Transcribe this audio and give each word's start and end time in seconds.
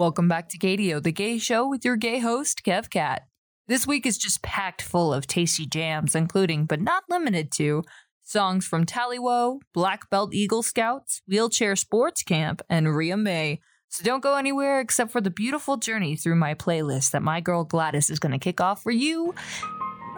Welcome 0.00 0.28
back 0.28 0.48
to 0.48 0.58
Gaydio, 0.58 1.02
the 1.02 1.12
gay 1.12 1.36
show 1.36 1.68
with 1.68 1.84
your 1.84 1.94
gay 1.94 2.20
host, 2.20 2.62
Kev 2.64 2.88
Cat. 2.88 3.26
This 3.68 3.86
week 3.86 4.06
is 4.06 4.16
just 4.16 4.40
packed 4.40 4.80
full 4.80 5.12
of 5.12 5.26
tasty 5.26 5.66
jams, 5.66 6.14
including, 6.14 6.64
but 6.64 6.80
not 6.80 7.04
limited 7.10 7.52
to, 7.56 7.82
songs 8.22 8.66
from 8.66 8.86
Tallywo, 8.86 9.60
Black 9.74 10.08
Belt 10.08 10.32
Eagle 10.32 10.62
Scouts, 10.62 11.20
Wheelchair 11.28 11.76
Sports 11.76 12.22
Camp, 12.22 12.62
and 12.70 12.96
Ria 12.96 13.18
May. 13.18 13.60
So 13.90 14.02
don't 14.02 14.22
go 14.22 14.36
anywhere 14.36 14.80
except 14.80 15.10
for 15.10 15.20
the 15.20 15.28
beautiful 15.28 15.76
journey 15.76 16.16
through 16.16 16.36
my 16.36 16.54
playlist 16.54 17.10
that 17.10 17.22
my 17.22 17.42
girl 17.42 17.64
Gladys 17.64 18.08
is 18.08 18.18
going 18.18 18.32
to 18.32 18.38
kick 18.38 18.58
off 18.58 18.82
for 18.82 18.92
you 18.92 19.34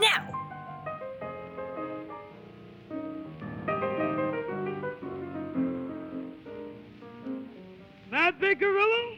now. 0.00 0.28
That 8.12 8.38
big 8.38 8.60
gorilla, 8.60 9.16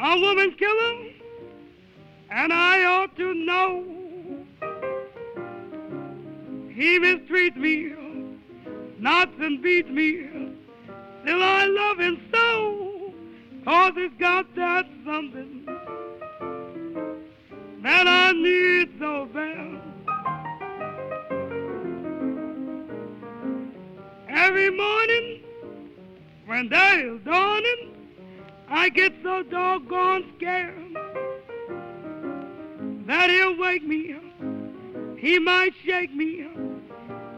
a 0.00 0.20
woman 0.20 0.52
killer, 0.52 1.10
and 2.30 2.52
I 2.52 2.84
ought 2.84 3.16
to 3.16 3.34
know. 3.34 3.84
He 6.72 6.98
mistreats 7.00 7.56
me, 7.56 7.94
knocks 8.98 9.34
and 9.40 9.60
beats 9.60 9.88
me, 9.88 10.28
still 11.22 11.42
I 11.42 11.64
love 11.64 11.98
him 11.98 12.20
so, 12.32 13.12
cause 13.64 13.92
he's 13.96 14.12
got 14.18 14.54
that 14.54 14.86
something 15.04 15.66
that 17.82 18.06
I 18.06 18.32
need 18.32 18.90
so 19.00 19.26
bad. 19.34 19.80
Every 24.28 24.70
morning 24.70 25.42
when 26.46 26.68
day 26.68 27.00
is 27.04 27.20
dawning, 27.24 27.97
I 28.70 28.90
get 28.90 29.12
so 29.22 29.42
doggone 29.44 30.32
scared 30.36 30.94
that 33.06 33.30
he'll 33.30 33.58
wake 33.58 33.82
me. 33.82 34.14
Up, 34.14 35.18
he 35.18 35.38
might 35.38 35.72
shake 35.84 36.14
me 36.14 36.46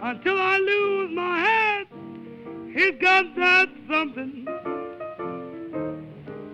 until 0.03 0.39
I 0.39 0.59
lose 0.59 1.11
my 1.13 1.39
head. 1.39 1.87
He's 2.75 3.01
got 3.01 3.35
that 3.37 3.69
something 3.89 4.45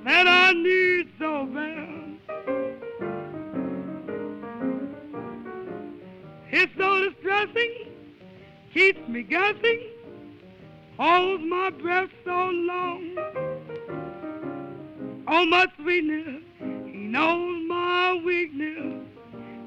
that 0.04 0.28
I 0.28 0.52
need 0.52 1.08
so 1.18 1.46
bad. 1.46 1.86
It's 6.50 6.72
so 6.76 7.10
distressing, 7.10 7.74
keeps 8.72 9.08
me 9.08 9.22
guessing, 9.22 9.80
holds 10.98 11.42
my 11.44 11.70
breath 11.70 12.10
so 12.24 12.50
long. 12.50 13.55
Oh, 15.28 15.44
my 15.44 15.66
sweetness, 15.80 16.42
he 16.58 17.08
knows 17.08 17.62
my 17.66 18.14
weakness. 18.24 19.02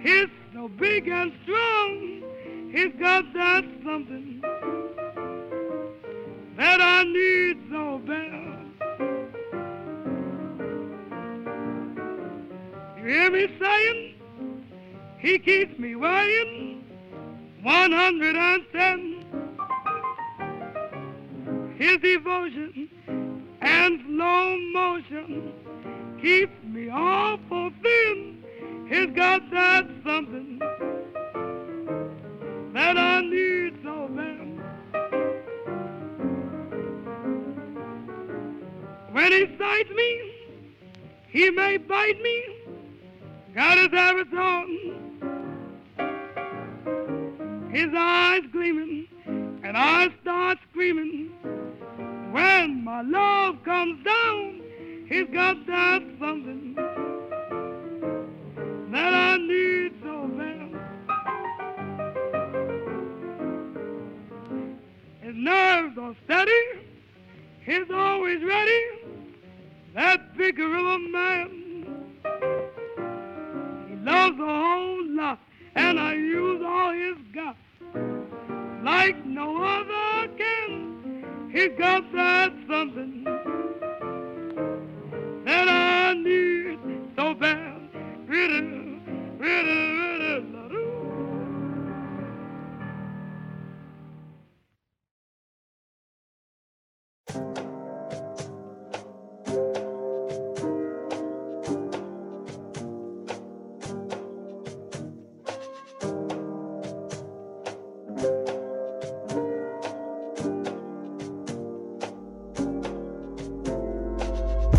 He's 0.02 0.30
so 0.54 0.70
big 0.70 1.08
and 1.10 1.34
strong, 1.44 2.24
he's 2.72 2.94
got 3.00 3.26
that 3.34 3.66
something 3.84 4.42
that 6.56 6.80
I 6.82 7.04
need 7.04 7.58
so 7.70 8.00
bad. 8.06 8.40
You 12.98 13.04
hear 13.06 13.30
me 13.32 13.48
saying? 13.60 14.16
He 15.20 15.40
keeps 15.40 15.78
me 15.78 15.96
weighing 15.96 16.86
110. 17.64 19.26
His 21.78 21.98
devotion 21.98 22.69
and 23.62 24.00
slow 24.06 24.58
motion 24.74 25.54
keeps 26.22 26.64
me 26.64 26.90
awful 26.90 27.72
thin. 27.82 28.44
He's 28.88 29.16
got 29.16 29.50
that 29.52 29.89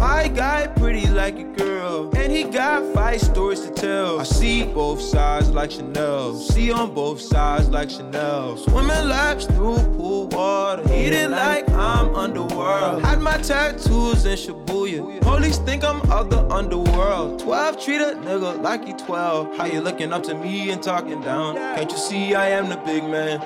My 0.01 0.29
guy 0.29 0.67
pretty 0.67 1.07
like 1.09 1.39
a 1.39 1.45
girl, 1.45 2.11
and 2.17 2.33
he 2.33 2.45
got 2.45 2.95
five 2.95 3.21
stories 3.21 3.61
to 3.61 3.71
tell. 3.71 4.19
I 4.19 4.23
see 4.23 4.65
both 4.65 4.99
sides 4.99 5.51
like 5.51 5.73
Chanel, 5.73 6.37
see 6.37 6.73
on 6.73 6.95
both 6.95 7.21
sides 7.21 7.69
like 7.69 7.91
Chanel. 7.91 8.57
Swimming 8.57 9.09
laps 9.09 9.45
through 9.45 9.77
pool 9.99 10.29
water, 10.29 10.83
eating 10.91 11.33
like 11.33 11.69
I'm 11.69 12.15
underworld. 12.15 13.03
Had 13.05 13.21
my 13.21 13.37
tattoos 13.43 14.25
in 14.25 14.39
Shibuya, 14.39 15.21
police 15.21 15.59
think 15.59 15.85
I'm 15.85 16.01
of 16.11 16.31
the 16.31 16.49
underworld. 16.49 17.39
12 17.41 17.85
treat 17.85 18.01
a 18.01 18.17
nigga 18.25 18.63
like 18.63 18.87
he 18.87 18.95
12. 18.95 19.55
How 19.59 19.67
you 19.67 19.83
looking 19.83 20.15
up 20.15 20.23
to 20.23 20.35
me 20.35 20.71
and 20.71 20.83
talking 20.83 21.21
down? 21.21 21.57
Can't 21.57 21.91
you 21.91 21.99
see 21.99 22.35
I 22.35 22.49
am 22.49 22.71
the 22.71 22.79
big 22.79 23.05
man? 23.05 23.39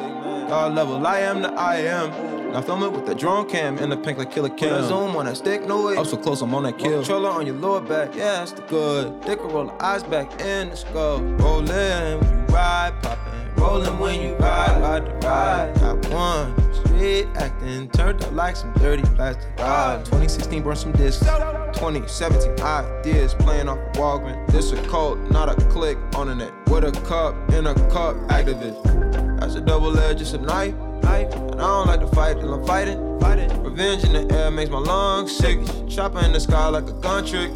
God 0.49 0.77
level, 0.77 1.05
I 1.05 1.19
am 1.19 1.43
the 1.43 1.53
I 1.53 1.79
am. 1.79 2.34
Now 2.55 2.63
film 2.63 2.85
it 2.85 2.93
with 2.93 3.05
the 3.05 3.17
drone 3.17 3.49
cam 3.49 3.79
in 3.79 3.91
the 3.91 3.97
pink 3.97 4.17
like 4.17 4.31
Killa 4.31 4.49
Cam. 4.49 4.85
Zoom 4.85 5.17
on 5.17 5.27
that 5.27 5.37
stick, 5.37 5.67
no 5.67 5.87
way. 5.87 5.97
Up 5.97 6.07
so 6.07 6.17
close, 6.17 6.41
I'm 6.41 6.55
on 6.55 6.63
that 6.63 6.79
kill. 6.79 7.01
Controller 7.01 7.31
on 7.31 7.47
your 7.47 7.57
lower 7.57 7.81
back, 7.81 8.15
yeah, 8.15 8.35
that's 8.35 8.53
the 8.53 8.63
good. 8.63 9.11
Will 9.25 9.49
roll 9.51 9.67
the 9.67 9.85
eyes 9.85 10.05
back 10.05 10.41
in 10.41 10.69
the 10.69 10.77
skull. 10.77 11.21
Rollin' 11.21 12.21
when 12.21 12.39
you 12.39 12.55
ride, 12.55 12.93
poppin'. 13.03 13.55
Rollin' 13.57 13.99
when 13.99 14.23
you 14.23 14.37
ride, 14.37 14.81
ride 14.81 15.05
the 15.05 15.27
ride. 15.27 15.75
Got 15.81 16.09
one, 16.11 16.73
street 16.73 17.27
acting, 17.35 17.89
turned 17.89 18.23
up 18.23 18.31
like 18.31 18.55
some 18.55 18.73
dirty 18.75 19.03
plastic. 19.03 19.59
Ride. 19.59 20.05
2016, 20.05 20.63
burn 20.63 20.77
some 20.77 20.93
discs. 20.93 21.25
2017 21.25 22.65
ideas 22.65 23.35
playing 23.35 23.69
off 23.69 23.79
of 23.79 23.93
Walgreens. 23.95 24.47
This 24.53 24.71
a 24.71 24.81
cult, 24.87 25.19
not 25.29 25.49
a 25.49 25.57
click 25.71 25.99
on 26.15 26.29
the 26.29 26.37
net. 26.37 26.53
With 26.69 26.85
a 26.85 26.93
cup 27.05 27.35
in 27.53 27.67
a 27.67 27.75
cup, 27.91 28.15
activist. 28.29 29.41
That's 29.41 29.57
a 29.57 29.61
double 29.61 29.99
edge, 29.99 30.21
it's 30.21 30.35
a 30.35 30.39
knife. 30.39 30.77
Knife. 31.03 31.33
And 31.35 31.61
I 31.61 31.67
don't 31.67 31.87
like 31.87 32.01
to 32.01 32.09
fight 32.09 32.41
till 32.41 32.55
I'm 32.55 32.65
fighting. 32.67 33.21
fighting. 33.21 33.51
Revenge 33.63 34.05
in 34.05 34.13
the 34.13 34.35
air 34.35 34.51
makes 34.51 34.71
my 34.71 34.79
lungs 34.79 35.37
sick. 35.37 35.59
Chopper 35.89 36.21
in 36.21 36.33
the 36.33 36.41
sky 36.41 36.69
like 36.69 36.89
a 36.89 36.93
gun 36.93 37.25
trick. 37.25 37.55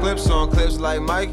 Clips 0.00 0.28
on 0.30 0.50
clips 0.50 0.78
like 0.78 1.00
Mike. 1.00 1.30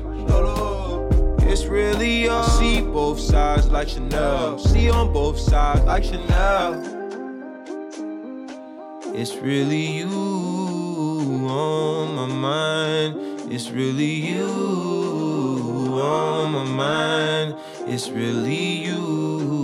It's 1.50 1.66
really 1.66 2.24
you. 2.24 2.32
I 2.32 2.46
see 2.60 2.82
both 2.82 3.20
sides 3.20 3.70
like 3.70 3.88
Chanel. 3.88 4.60
See 4.60 4.90
on 4.90 5.14
both 5.14 5.40
sides 5.40 5.82
like 5.86 6.04
Chanel. 6.04 6.84
It's 9.16 9.34
really 9.38 9.86
you 10.00 10.10
on 11.50 12.16
my 12.16 12.28
mind. 12.28 13.16
It's 13.50 13.72
really 13.72 14.14
you 14.30 14.46
on 16.04 16.52
my 16.52 16.64
mind. 16.64 17.56
It's 17.88 18.10
really 18.10 18.84
you. 18.86 19.57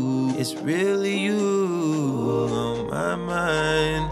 It's 0.44 0.56
really 0.56 1.20
you 1.20 2.50
on 2.52 2.90
my 2.90 3.16
mind. 3.16 4.12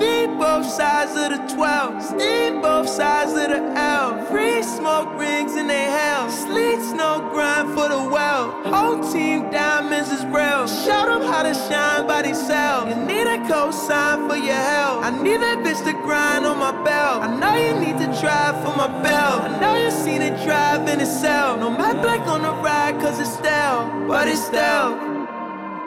Need 0.00 0.36
both 0.36 0.66
sides 0.66 1.12
of 1.12 1.30
the 1.30 1.54
12. 1.54 2.16
Need 2.16 2.60
both 2.60 2.88
sides 2.88 3.30
of 3.34 3.50
the 3.54 3.62
L. 3.78 4.26
Free 4.26 4.64
smoke 4.64 5.16
rings 5.16 5.54
in 5.54 5.68
they 5.68 5.84
hell. 5.84 6.28
Sleet 6.28 6.80
snow 6.82 7.20
grind 7.30 7.68
for 7.68 7.88
the 7.88 8.02
well. 8.10 8.50
Whole 8.64 8.98
team 9.12 9.48
diamonds 9.52 10.10
is 10.10 10.24
real. 10.26 10.66
Show 10.66 11.06
them 11.06 11.22
how 11.22 11.44
to 11.44 11.54
shine 11.54 12.04
by 12.04 12.22
themselves. 12.22 12.90
You 12.90 13.04
need 13.06 13.28
a 13.28 13.38
cosign 13.46 14.28
for 14.28 14.34
your 14.34 14.56
help. 14.74 15.04
I 15.04 15.10
need 15.22 15.40
that 15.40 15.58
bitch 15.58 15.84
to 15.84 15.92
grind 16.02 16.46
on 16.46 16.58
my 16.58 16.72
belt. 16.82 17.22
I 17.22 17.28
know 17.38 17.54
you 17.54 17.78
need 17.78 17.96
to 18.04 18.08
drive 18.20 18.56
for 18.64 18.76
my 18.76 18.88
belt. 19.04 19.42
I 19.42 19.60
know 19.60 19.76
you 19.76 19.92
seen 19.92 20.20
it 20.20 20.34
drive 20.42 20.88
in 20.88 20.98
itself. 20.98 21.60
No 21.60 21.70
matte 21.70 22.02
black 22.02 22.26
on 22.26 22.42
the 22.42 22.54
ride, 22.60 23.00
cause 23.00 23.20
it's 23.20 23.32
stale. 23.38 23.86
But 24.08 24.26
it's 24.26 24.44
stale. 24.44 25.19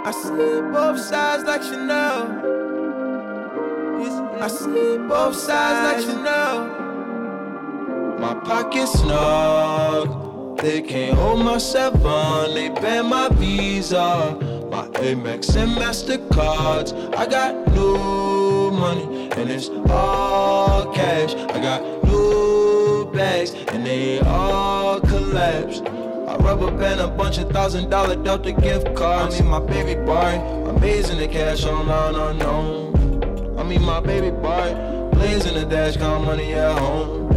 I 0.05 0.11
see 0.11 0.61
both 0.73 0.99
sides 0.99 1.45
like 1.45 1.63
you 1.63 1.69
Chanel. 1.69 2.27
I 4.41 4.47
see 4.49 4.97
both 4.97 5.33
sides 5.33 5.79
like 5.87 6.01
Chanel. 6.05 6.67
My 8.19 8.33
pockets 8.33 8.99
snug. 8.99 10.57
They 10.59 10.81
can't 10.81 11.17
hold 11.17 11.45
my 11.45 11.57
seven. 11.57 12.53
They 12.53 12.67
ban 12.67 13.05
my 13.05 13.29
visa. 13.29 14.37
My 14.69 14.87
Amex 14.99 15.55
and 15.55 15.71
Mastercards. 15.71 16.91
I 17.15 17.25
got 17.25 17.55
new 17.73 18.71
money 18.71 19.31
and 19.37 19.49
it's 19.49 19.69
all 19.89 20.91
cash. 20.93 21.33
I 21.33 21.61
got 21.61 21.81
new 22.03 23.09
bags 23.13 23.53
and 23.69 23.85
they 23.85 24.19
all 24.19 24.99
collapsed. 24.99 26.02
Rubber 26.43 26.71
band 26.71 26.99
a 26.99 27.07
bunch 27.07 27.37
of 27.37 27.49
thousand 27.51 27.89
dollar 27.89 28.21
Delta 28.21 28.51
gift 28.51 28.93
cards. 28.95 29.39
I 29.39 29.41
mean 29.41 29.49
my 29.49 29.61
baby 29.61 29.95
boy, 29.95 30.41
amazing 30.67 31.17
the 31.17 31.27
cash 31.29 31.63
online 31.63 32.15
unknown. 32.15 33.57
I 33.57 33.63
mean 33.63 33.81
my 33.81 34.01
baby 34.01 34.29
boy, 34.29 34.73
blazing 35.13 35.53
the 35.53 35.63
dash, 35.65 35.95
count 35.95 36.25
money 36.25 36.53
at 36.53 36.77
home. 36.77 37.29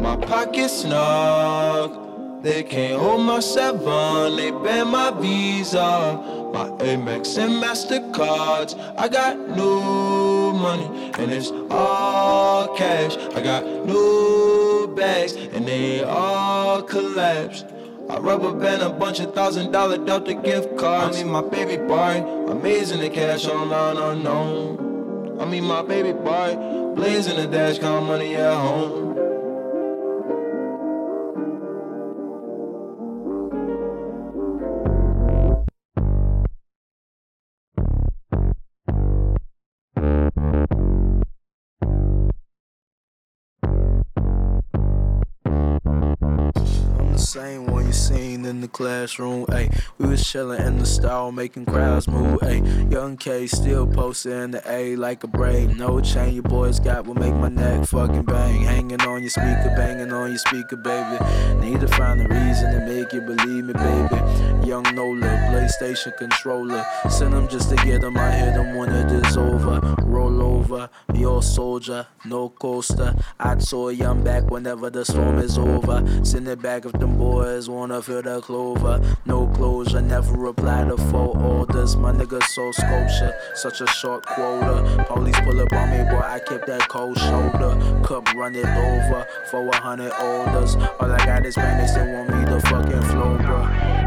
My 0.00 0.16
pockets 0.16 0.82
snug, 0.82 2.42
they 2.44 2.62
can't 2.62 3.00
hold 3.02 3.22
my 3.22 3.40
seven, 3.40 4.36
they 4.36 4.52
ban 4.52 4.86
my 4.88 5.10
visa. 5.10 6.20
My 6.54 6.68
Amex 6.78 7.36
and 7.36 7.60
Mastercards, 7.60 8.78
I 8.96 9.08
got 9.08 9.36
new 9.56 10.43
money 10.54 11.12
and 11.18 11.32
it's 11.32 11.50
all 11.70 12.74
cash. 12.76 13.16
I 13.34 13.42
got 13.42 13.64
new 13.64 14.92
bags 14.96 15.34
and 15.34 15.66
they 15.66 16.02
all 16.02 16.82
collapsed. 16.82 17.66
I 18.08 18.18
rubber 18.18 18.52
band 18.52 18.82
a 18.82 18.90
bunch 18.90 19.20
of 19.20 19.34
thousand 19.34 19.72
dollar 19.72 19.98
Delta 19.98 20.34
gift 20.34 20.76
cards. 20.76 21.16
I 21.16 21.22
mean 21.22 21.32
my 21.32 21.42
baby 21.42 21.76
boy, 21.82 22.22
amazing 22.50 23.00
the 23.00 23.10
cash 23.10 23.46
online 23.46 23.96
unknown. 23.96 25.40
I 25.40 25.46
mean 25.46 25.64
my 25.64 25.82
baby 25.82 26.12
boy, 26.12 26.54
blazing 26.94 27.36
the 27.36 27.46
dash, 27.46 27.78
count 27.78 28.06
money 28.06 28.34
at 28.36 28.54
home. 28.54 29.13
The 48.64 48.68
classroom. 48.68 49.44
Ayy, 49.46 49.68
we 49.98 50.08
was 50.08 50.22
chillin' 50.22 50.66
in 50.66 50.78
the 50.78 50.86
stall, 50.86 51.32
making 51.32 51.66
crowds 51.66 52.08
move. 52.08 52.40
Ayy, 52.40 52.90
young 52.90 53.16
K 53.16 53.46
still 53.46 53.86
posting 53.86 54.52
the 54.52 54.62
A 54.66 54.96
like 54.96 55.22
a 55.22 55.26
brain. 55.26 55.76
No 55.76 56.00
chain 56.00 56.34
your 56.34 56.42
boys 56.42 56.80
got 56.80 57.06
will 57.06 57.14
make 57.14 57.34
my 57.34 57.48
neck 57.48 57.86
fucking 57.86 58.24
bang. 58.24 58.62
Hanging 58.62 59.02
on 59.02 59.20
your 59.20 59.30
speaker, 59.30 59.72
banging 59.76 60.12
on 60.12 60.30
your 60.30 60.38
speaker, 60.38 60.76
baby. 60.76 61.18
Need 61.60 61.80
to 61.80 61.88
find 61.88 62.20
a 62.20 62.28
reason 62.28 62.72
to 62.72 62.80
make 62.86 63.12
you 63.12 63.20
believe 63.20 63.64
me, 63.66 63.74
baby. 63.74 64.66
Young 64.66 64.84
Nola, 64.94 65.28
PlayStation 65.50 66.16
controller. 66.16 66.84
Send 67.10 67.34
them 67.34 67.48
just 67.48 67.68
to 67.68 67.76
get 67.76 68.00
them. 68.00 68.16
I 68.16 68.30
hit 68.30 68.54
them 68.54 68.74
when 68.74 68.88
it 68.90 69.12
is 69.12 69.36
over. 69.36 70.03
Roll 70.14 70.42
over, 70.42 70.88
your 71.12 71.42
soldier, 71.42 72.06
no 72.24 72.48
coaster. 72.48 73.16
I 73.40 73.56
told 73.56 73.98
you 73.98 74.06
I'm 74.06 74.22
back 74.22 74.48
whenever 74.48 74.88
the 74.88 75.04
storm 75.04 75.38
is 75.38 75.58
over. 75.58 76.04
Send 76.22 76.46
it 76.46 76.62
back 76.62 76.84
if 76.84 76.92
them 76.92 77.18
boys 77.18 77.68
wanna 77.68 78.00
feel 78.00 78.22
the 78.22 78.40
clover. 78.40 79.00
No 79.24 79.48
closure, 79.48 80.00
never 80.00 80.32
reply 80.34 80.84
to 80.84 80.96
four 81.10 81.36
orders. 81.36 81.96
My 81.96 82.12
nigga 82.12 82.40
so 82.44 82.70
sculpture, 82.70 83.34
such 83.56 83.80
a 83.80 83.88
short 83.88 84.24
quota. 84.24 85.04
Police 85.08 85.40
pull 85.40 85.60
up 85.60 85.72
on 85.72 85.90
me, 85.90 86.04
boy, 86.08 86.22
I 86.24 86.38
kept 86.38 86.68
that 86.68 86.88
cold 86.88 87.18
shoulder. 87.18 87.76
Cup 88.04 88.32
run 88.34 88.54
it 88.54 88.66
over 88.66 89.26
for 89.50 89.68
hundred 89.74 90.12
orders. 90.12 90.76
All 91.00 91.10
I 91.10 91.26
got 91.26 91.44
is 91.44 91.56
pain, 91.56 91.76
they 91.92 92.14
want 92.14 92.28
me 92.30 92.44
to 92.52 92.60
fucking 92.60 93.02
flow, 93.02 93.36
bro. 93.38 94.03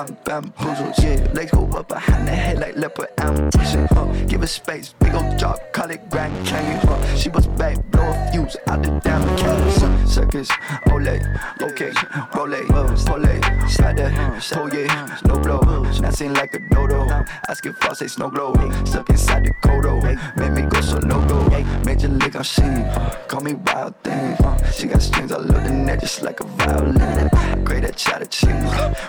I'm 0.00 0.16
bamboozled. 0.24 0.94
Yeah, 1.02 1.30
legs 1.34 1.50
go 1.50 1.66
up 1.76 1.88
behind 1.88 2.26
the 2.26 2.32
head 2.32 2.58
like 2.58 2.74
leopard 2.74 3.08
ambition. 3.18 3.86
Uh, 3.90 4.06
give 4.26 4.40
her 4.40 4.46
space, 4.46 4.94
big 4.98 5.12
old 5.14 5.36
drop, 5.36 5.58
call 5.74 5.90
it 5.90 6.08
Grand 6.08 6.32
Canyon. 6.46 6.78
Uh, 6.88 7.16
she 7.16 7.28
was 7.28 7.46
back, 7.46 7.76
blow 7.90 8.08
a 8.08 8.32
fuse 8.32 8.56
out 8.66 8.82
the 8.82 8.98
damn. 9.04 9.20
Uh, 9.20 10.06
circus, 10.06 10.48
Olay, 10.88 11.20
okay, 11.60 11.90
Rolay, 12.32 12.66
Polay, 13.04 13.70
slide 13.70 13.98
that, 13.98 14.56
oh 14.56 14.70
yeah, 14.72 15.18
no 15.26 15.38
blow. 15.38 15.60
Not 16.00 16.14
seem 16.14 16.32
like 16.32 16.54
a 16.54 16.60
dodo. 16.70 17.06
Asking 17.48 17.74
for 17.74 17.94
say 17.94 18.06
snow 18.06 18.30
glow. 18.30 18.54
Stuck 18.84 19.10
inside 19.10 19.44
the 19.44 19.52
codo, 19.62 20.00
made 20.36 20.52
me 20.52 20.62
go 20.62 20.80
so 20.80 20.98
logo. 20.98 21.50
Major 21.84 22.08
league, 22.08 22.36
I'm 22.36 22.44
singing. 22.44 22.88
Call 23.28 23.42
me 23.42 23.52
wild 23.52 23.94
thing. 24.02 24.36
She 24.72 24.86
got 24.86 25.02
strings 25.02 25.30
all 25.30 25.42
over 25.42 25.60
the 25.60 25.70
neck, 25.70 26.00
just 26.00 26.22
like 26.22 26.40
a 26.40 26.44
violin. 26.44 27.28
Great 27.64 27.84
at 27.84 27.96
chatter 27.96 28.24
cheese. 28.24 28.50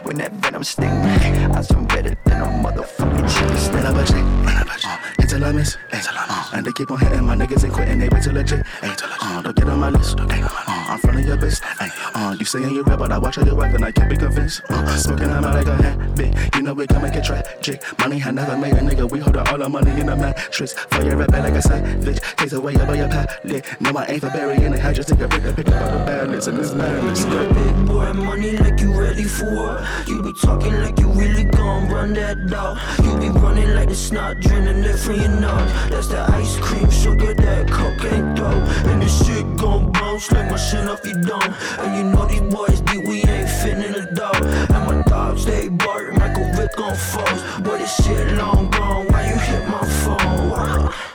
When 0.04 0.18
that 0.18 0.34
venom 0.34 0.63
sting 0.82 1.56
I 1.56 1.62
swim 1.62 1.86
better 1.86 2.18
than 2.26 2.42
a 2.42 2.46
motherfucking 2.46 3.30
chicken 3.34 3.58
Stand 3.58 3.88
up 3.88 3.96
a 3.96 4.06
chick, 4.06 4.16
run 4.16 4.58
up 4.58 4.71
a 4.84 4.98
chick 4.98 5.20
Until 5.20 5.46
I 5.46 5.52
miss, 5.52 5.78
until 5.92 6.14
I 6.18 6.28
miss 6.28 6.54
And 6.54 6.66
they 6.66 6.72
keep 6.74 6.92
on 6.92 7.00
hitting 7.00 7.26
my 7.26 7.36
niggas 7.36 7.64
ain't 7.64 7.74
quitting 7.74 8.00
They 8.00 8.10
wait 8.10 8.24
till 8.24 8.34
legit, 8.34 8.66
ain't 8.84 8.98
till 8.98 9.10
legit. 9.10 9.24
Uh, 9.24 9.42
Don't 9.42 9.56
get 9.56 9.70
on 9.70 9.80
my 9.80 9.90
list, 9.90 10.18
don't 10.18 10.28
get 10.28 10.38
on 10.38 10.44
my 10.44 10.48
list. 10.48 10.70
Uh, 10.70 10.86
I'm 10.92 11.00
front 11.00 11.20
of 11.20 11.26
your 11.26 11.38
bitch, 11.38 11.62
ay, 11.80 11.90
uh, 12.16 12.36
You 12.40 12.46
saying 12.46 12.74
you 12.74 12.84
real 12.84 12.98
but 12.98 13.12
I 13.12 13.18
watch 13.18 13.36
how 13.36 13.46
you 13.46 13.56
work 13.56 13.74
And 13.74 13.86
I 13.86 13.92
can't 13.92 14.10
be 14.10 14.18
convinced. 14.18 14.62
Uh, 14.70 14.98
Smoking 14.98 15.30
I'm 15.30 15.44
out 15.44 15.56
like 15.56 15.68
a 15.68 15.76
habit 15.82 16.56
You 16.56 16.62
know 16.62 16.74
we 16.74 16.88
can 16.88 17.02
make 17.02 17.16
it 17.16 17.24
tragic. 17.24 17.82
Money 18.00 18.22
I 18.24 18.32
never 18.32 18.58
made 18.58 18.74
a 18.74 18.80
nigga. 18.82 19.10
We 19.10 19.20
hold 19.20 19.38
all 19.38 19.64
our 19.64 19.70
money 19.70 19.92
in 20.00 20.08
the 20.08 20.16
mattress. 20.16 20.74
Fire 20.74 21.16
rap 21.16 21.32
like 21.32 21.54
a 21.54 21.62
savage. 21.62 22.20
Takes 22.38 22.54
away 22.54 22.76
all 22.76 22.96
your 22.96 23.08
palate. 23.10 23.66
No 23.80 23.92
I 23.92 24.06
ain't 24.06 24.22
for 24.22 24.30
burying 24.30 24.74
it. 24.74 24.84
I 24.84 24.94
just 24.94 25.10
take 25.10 25.22
a 25.22 25.28
pick, 25.28 25.56
pick 25.56 25.68
up 25.70 25.82
all 25.82 26.00
the 26.00 26.06
badness 26.06 26.48
And 26.48 26.58
this 26.58 26.74
madness. 26.74 27.26
Big 27.26 27.88
boy 27.88 28.14
money 28.14 28.58
like 28.58 28.80
you 28.80 28.94
ready 29.00 29.24
for. 29.24 29.86
You 30.08 30.22
be 30.22 30.34
talking 30.42 30.74
like 30.82 31.00
you 31.00 31.08
really 31.12 31.46
gon' 31.46 31.90
run 31.90 32.14
that 32.14 32.48
dog. 32.48 32.78
You 33.04 33.18
be 33.18 33.30
running 33.40 33.74
like 33.76 33.90
the 33.90 33.96
snot 33.96 34.40
draining 34.42 34.71
from 35.01 35.20
your 35.20 35.30
nose. 35.30 35.72
That's 35.90 36.08
the 36.08 36.22
ice 36.32 36.58
cream, 36.60 36.90
sugar, 36.90 37.34
that 37.34 37.70
cocaine 37.70 38.36
throw. 38.36 38.58
And 38.90 39.01
this 39.01 39.25
shit 39.25 39.46
gon' 39.58 39.92
bounce 39.92 40.32
like 40.32 40.50
my 40.50 40.58
shit 40.58 40.88
off 40.88 41.06
your 41.06 41.22
dome. 41.22 41.54
And 41.80 41.98
you 41.98 42.04
know 42.04 42.25
these 42.25 42.42
boys 42.42 42.82
be 42.82 42.98
we 43.00 43.24
ain't 43.24 43.50
fitting 43.50 43.84
in 43.84 43.94
the 43.94 44.12
dog. 44.16 44.36
And 44.36 44.86
my 44.88 45.01
dogs 45.04 45.46
they 45.46 45.70
bark, 45.70 46.13
Michael 46.13 46.51
Vick 46.54 46.80
on 46.80 46.96
foes. 46.96 47.42
But 47.63 47.80
this 47.80 47.96
shit 48.04 48.38
long 48.38 48.70
gone. 48.70 49.08
Why 49.08 49.28
you 49.30 49.40
hit 49.40 49.68
my 49.68 49.86
phone? 50.04 51.11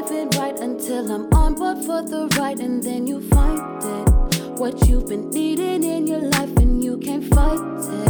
Living 0.00 0.30
right 0.40 0.58
until 0.58 1.10
I'm 1.12 1.32
on 1.34 1.54
board 1.54 1.78
for 1.84 2.02
the 2.02 2.28
ride, 2.38 2.60
and 2.60 2.82
then 2.82 3.06
you 3.06 3.20
find 3.28 3.82
it. 3.82 4.58
What 4.58 4.88
you've 4.88 5.06
been 5.06 5.30
needing 5.30 5.84
in 5.84 6.06
your 6.06 6.22
life, 6.22 6.56
and 6.56 6.82
you 6.82 6.96
can't 6.98 7.24
fight 7.34 7.60
it. 8.06 8.09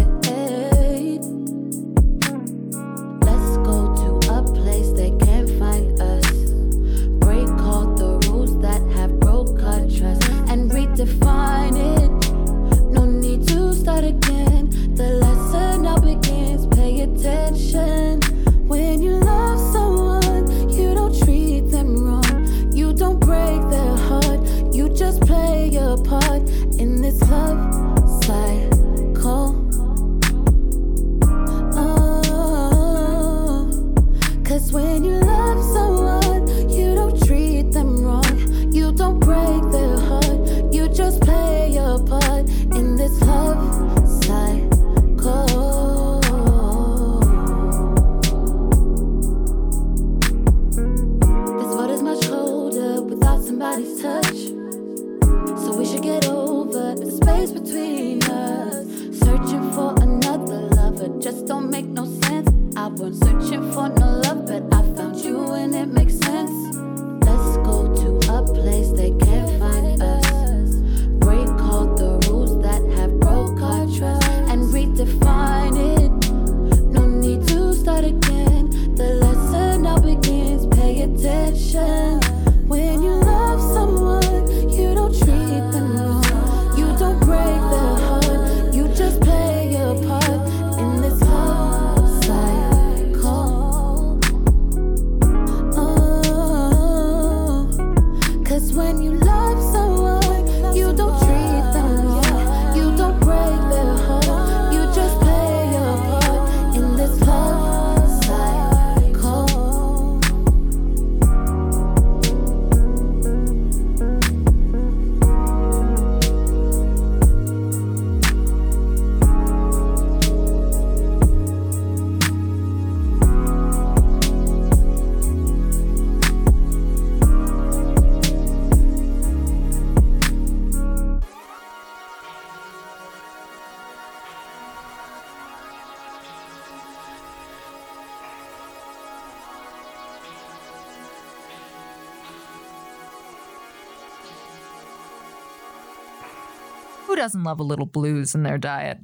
Doesn't 147.31 147.45
love 147.45 147.61
a 147.61 147.65
little 147.65 147.87
blues 147.87 148.35
in 148.35 148.43
their 148.43 148.59
diet? 148.59 148.99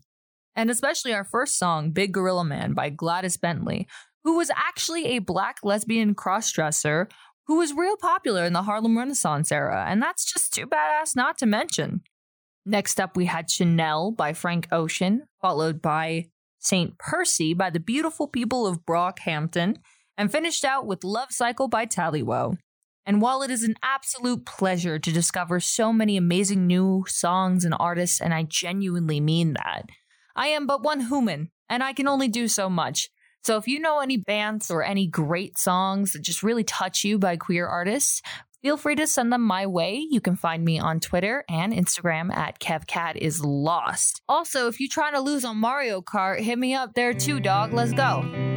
And 0.56 0.68
especially 0.68 1.14
our 1.14 1.22
first 1.22 1.58
song, 1.58 1.92
Big 1.92 2.12
Gorilla 2.12 2.44
Man 2.44 2.72
by 2.72 2.90
Gladys 2.90 3.36
Bentley, 3.36 3.86
who 4.24 4.36
was 4.36 4.50
actually 4.50 5.06
a 5.06 5.20
black 5.20 5.58
lesbian 5.62 6.16
crossdresser 6.16 7.08
who 7.46 7.58
was 7.58 7.72
real 7.72 7.96
popular 7.96 8.44
in 8.44 8.52
the 8.52 8.64
Harlem 8.64 8.98
Renaissance 8.98 9.52
era, 9.52 9.86
and 9.88 10.02
that's 10.02 10.24
just 10.24 10.52
too 10.52 10.66
badass 10.66 11.14
not 11.14 11.38
to 11.38 11.46
mention. 11.46 12.00
Next 12.64 12.98
up, 12.98 13.16
we 13.16 13.26
had 13.26 13.48
Chanel 13.48 14.10
by 14.10 14.32
Frank 14.32 14.66
Ocean, 14.72 15.28
followed 15.40 15.80
by 15.80 16.24
St. 16.58 16.98
Percy 16.98 17.54
by 17.54 17.70
the 17.70 17.78
beautiful 17.78 18.26
people 18.26 18.66
of 18.66 18.84
Brockhampton, 18.84 19.76
and 20.18 20.32
finished 20.32 20.64
out 20.64 20.84
with 20.84 21.04
Love 21.04 21.30
Cycle 21.30 21.68
by 21.68 21.86
Tallywo. 21.86 22.56
And 23.06 23.22
while 23.22 23.42
it 23.42 23.50
is 23.50 23.62
an 23.62 23.76
absolute 23.84 24.44
pleasure 24.44 24.98
to 24.98 25.12
discover 25.12 25.60
so 25.60 25.92
many 25.92 26.16
amazing 26.16 26.66
new 26.66 27.04
songs 27.06 27.64
and 27.64 27.74
artists, 27.78 28.20
and 28.20 28.34
I 28.34 28.42
genuinely 28.42 29.20
mean 29.20 29.54
that, 29.54 29.88
I 30.34 30.48
am 30.48 30.66
but 30.66 30.82
one 30.82 31.02
human, 31.02 31.52
and 31.68 31.84
I 31.84 31.92
can 31.92 32.08
only 32.08 32.26
do 32.26 32.48
so 32.48 32.68
much. 32.68 33.08
So 33.44 33.56
if 33.56 33.68
you 33.68 33.78
know 33.78 34.00
any 34.00 34.16
bands 34.16 34.72
or 34.72 34.82
any 34.82 35.06
great 35.06 35.56
songs 35.56 36.12
that 36.12 36.22
just 36.22 36.42
really 36.42 36.64
touch 36.64 37.04
you 37.04 37.16
by 37.16 37.36
queer 37.36 37.68
artists, 37.68 38.22
feel 38.60 38.76
free 38.76 38.96
to 38.96 39.06
send 39.06 39.32
them 39.32 39.42
my 39.42 39.66
way. 39.66 40.04
You 40.10 40.20
can 40.20 40.34
find 40.34 40.64
me 40.64 40.80
on 40.80 40.98
Twitter 40.98 41.44
and 41.48 41.72
Instagram 41.72 42.34
at 42.34 42.58
KevCatIsLost. 42.58 44.20
Also, 44.28 44.66
if 44.66 44.80
you're 44.80 44.88
trying 44.90 45.14
to 45.14 45.20
lose 45.20 45.44
on 45.44 45.58
Mario 45.58 46.00
Kart, 46.00 46.40
hit 46.40 46.58
me 46.58 46.74
up 46.74 46.94
there 46.94 47.14
too, 47.14 47.38
dog. 47.38 47.72
Let's 47.72 47.92
go. 47.92 48.55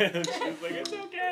and 0.14 0.26
she 0.26 0.50
was 0.50 0.62
like, 0.62 0.72
"It's 0.72 0.92
okay." 0.92 1.29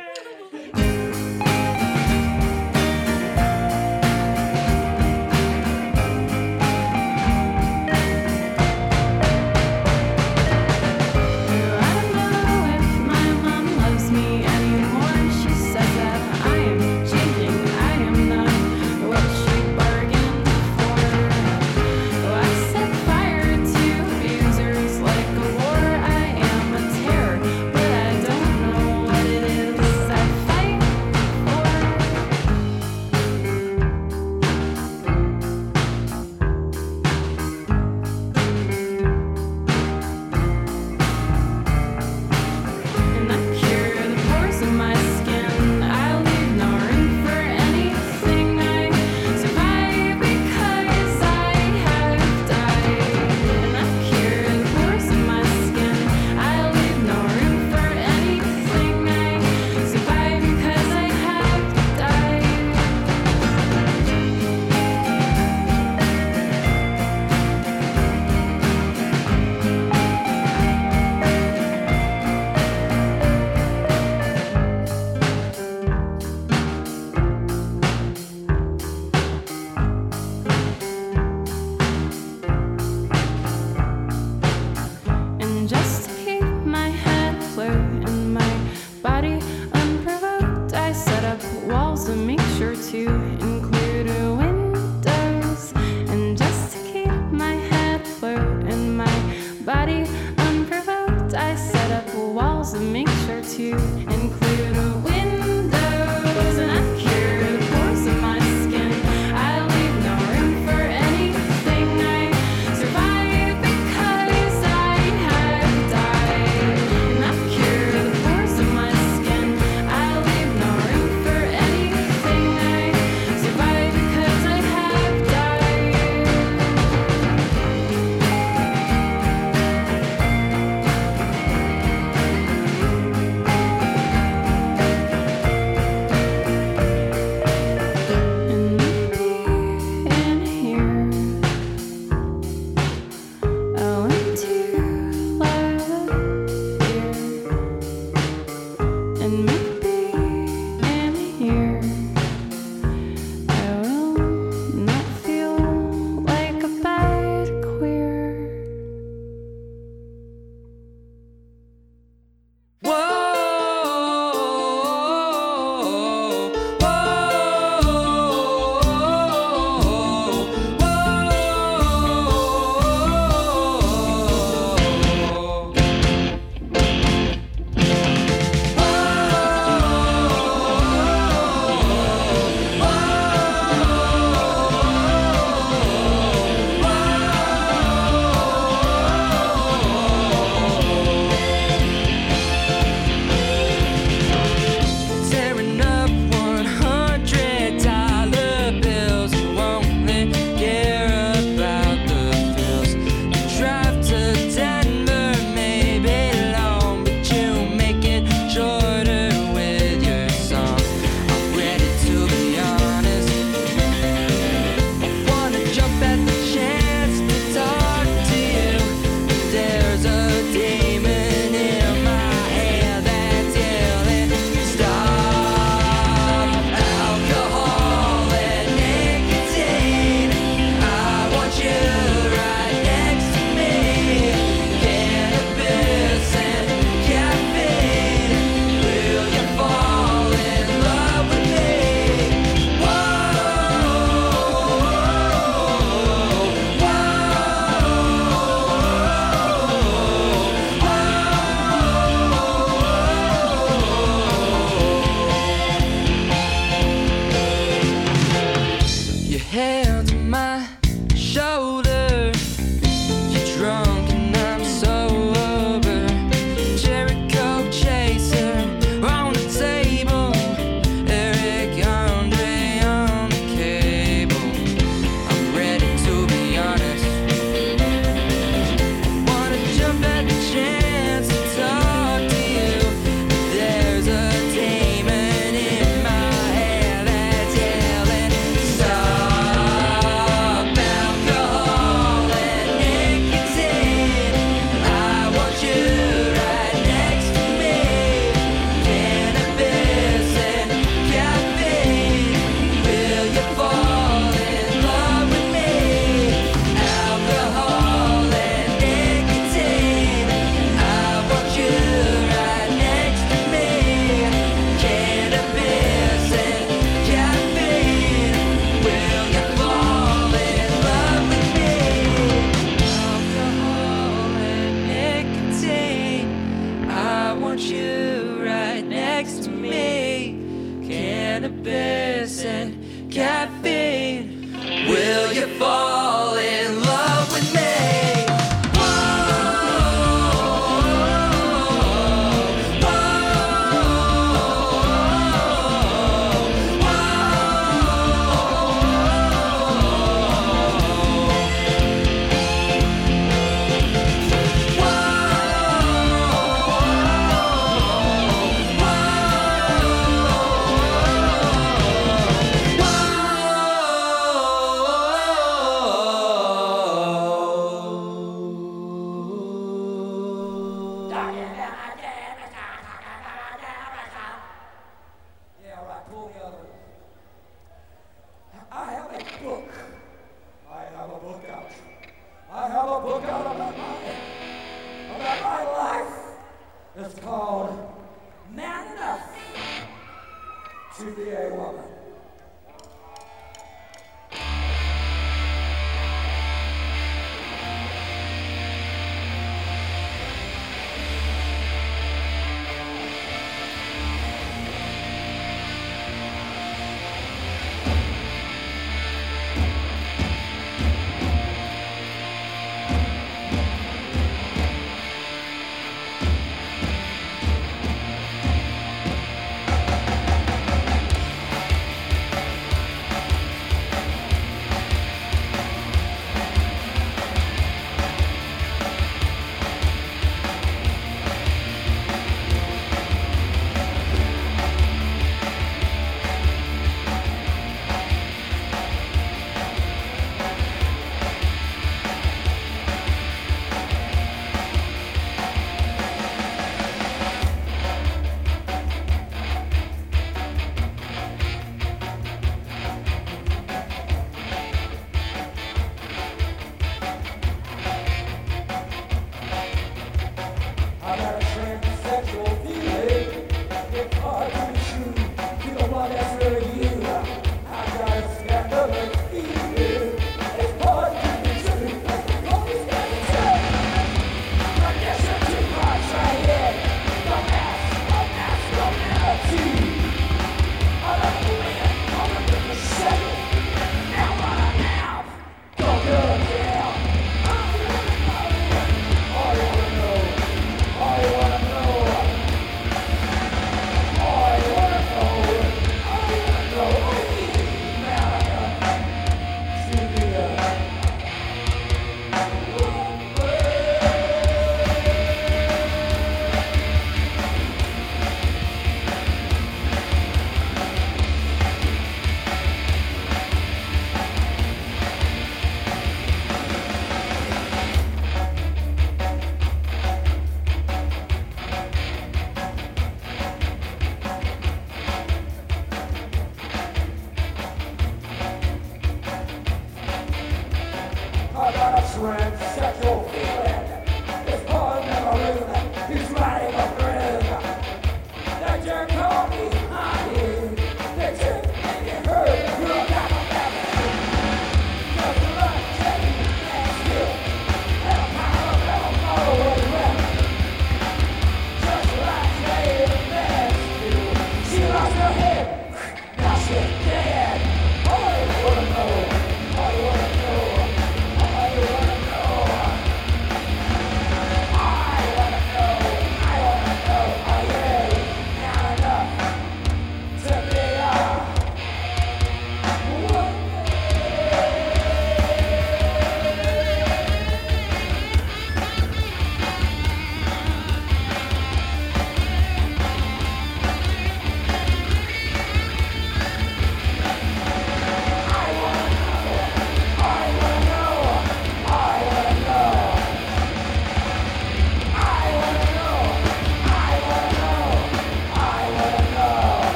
To 390.98 391.04
Be 391.12 391.30
a 391.30 391.97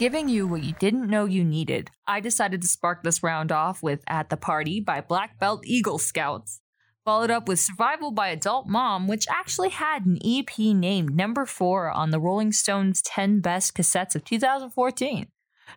Giving 0.00 0.30
you 0.30 0.46
what 0.46 0.62
you 0.62 0.72
didn't 0.80 1.10
know 1.10 1.26
you 1.26 1.44
needed, 1.44 1.90
I 2.06 2.20
decided 2.20 2.62
to 2.62 2.68
spark 2.68 3.02
this 3.02 3.22
round 3.22 3.52
off 3.52 3.82
with 3.82 4.02
At 4.06 4.30
the 4.30 4.36
Party 4.38 4.80
by 4.80 5.02
Black 5.02 5.38
Belt 5.38 5.60
Eagle 5.66 5.98
Scouts. 5.98 6.62
Followed 7.04 7.30
up 7.30 7.46
with 7.46 7.58
Survival 7.58 8.10
by 8.10 8.28
Adult 8.28 8.66
Mom, 8.66 9.06
which 9.06 9.28
actually 9.28 9.68
had 9.68 10.06
an 10.06 10.18
EP 10.24 10.58
named 10.58 11.14
number 11.14 11.44
4 11.44 11.90
on 11.90 12.12
the 12.12 12.18
Rolling 12.18 12.50
Stones 12.50 13.02
10 13.02 13.40
Best 13.40 13.76
Cassettes 13.76 14.14
of 14.14 14.24
2014. 14.24 15.26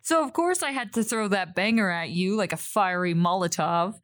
So, 0.00 0.24
of 0.24 0.32
course, 0.32 0.62
I 0.62 0.70
had 0.70 0.94
to 0.94 1.04
throw 1.04 1.28
that 1.28 1.54
banger 1.54 1.90
at 1.90 2.08
you 2.08 2.34
like 2.34 2.54
a 2.54 2.56
fiery 2.56 3.12
Molotov. 3.12 4.00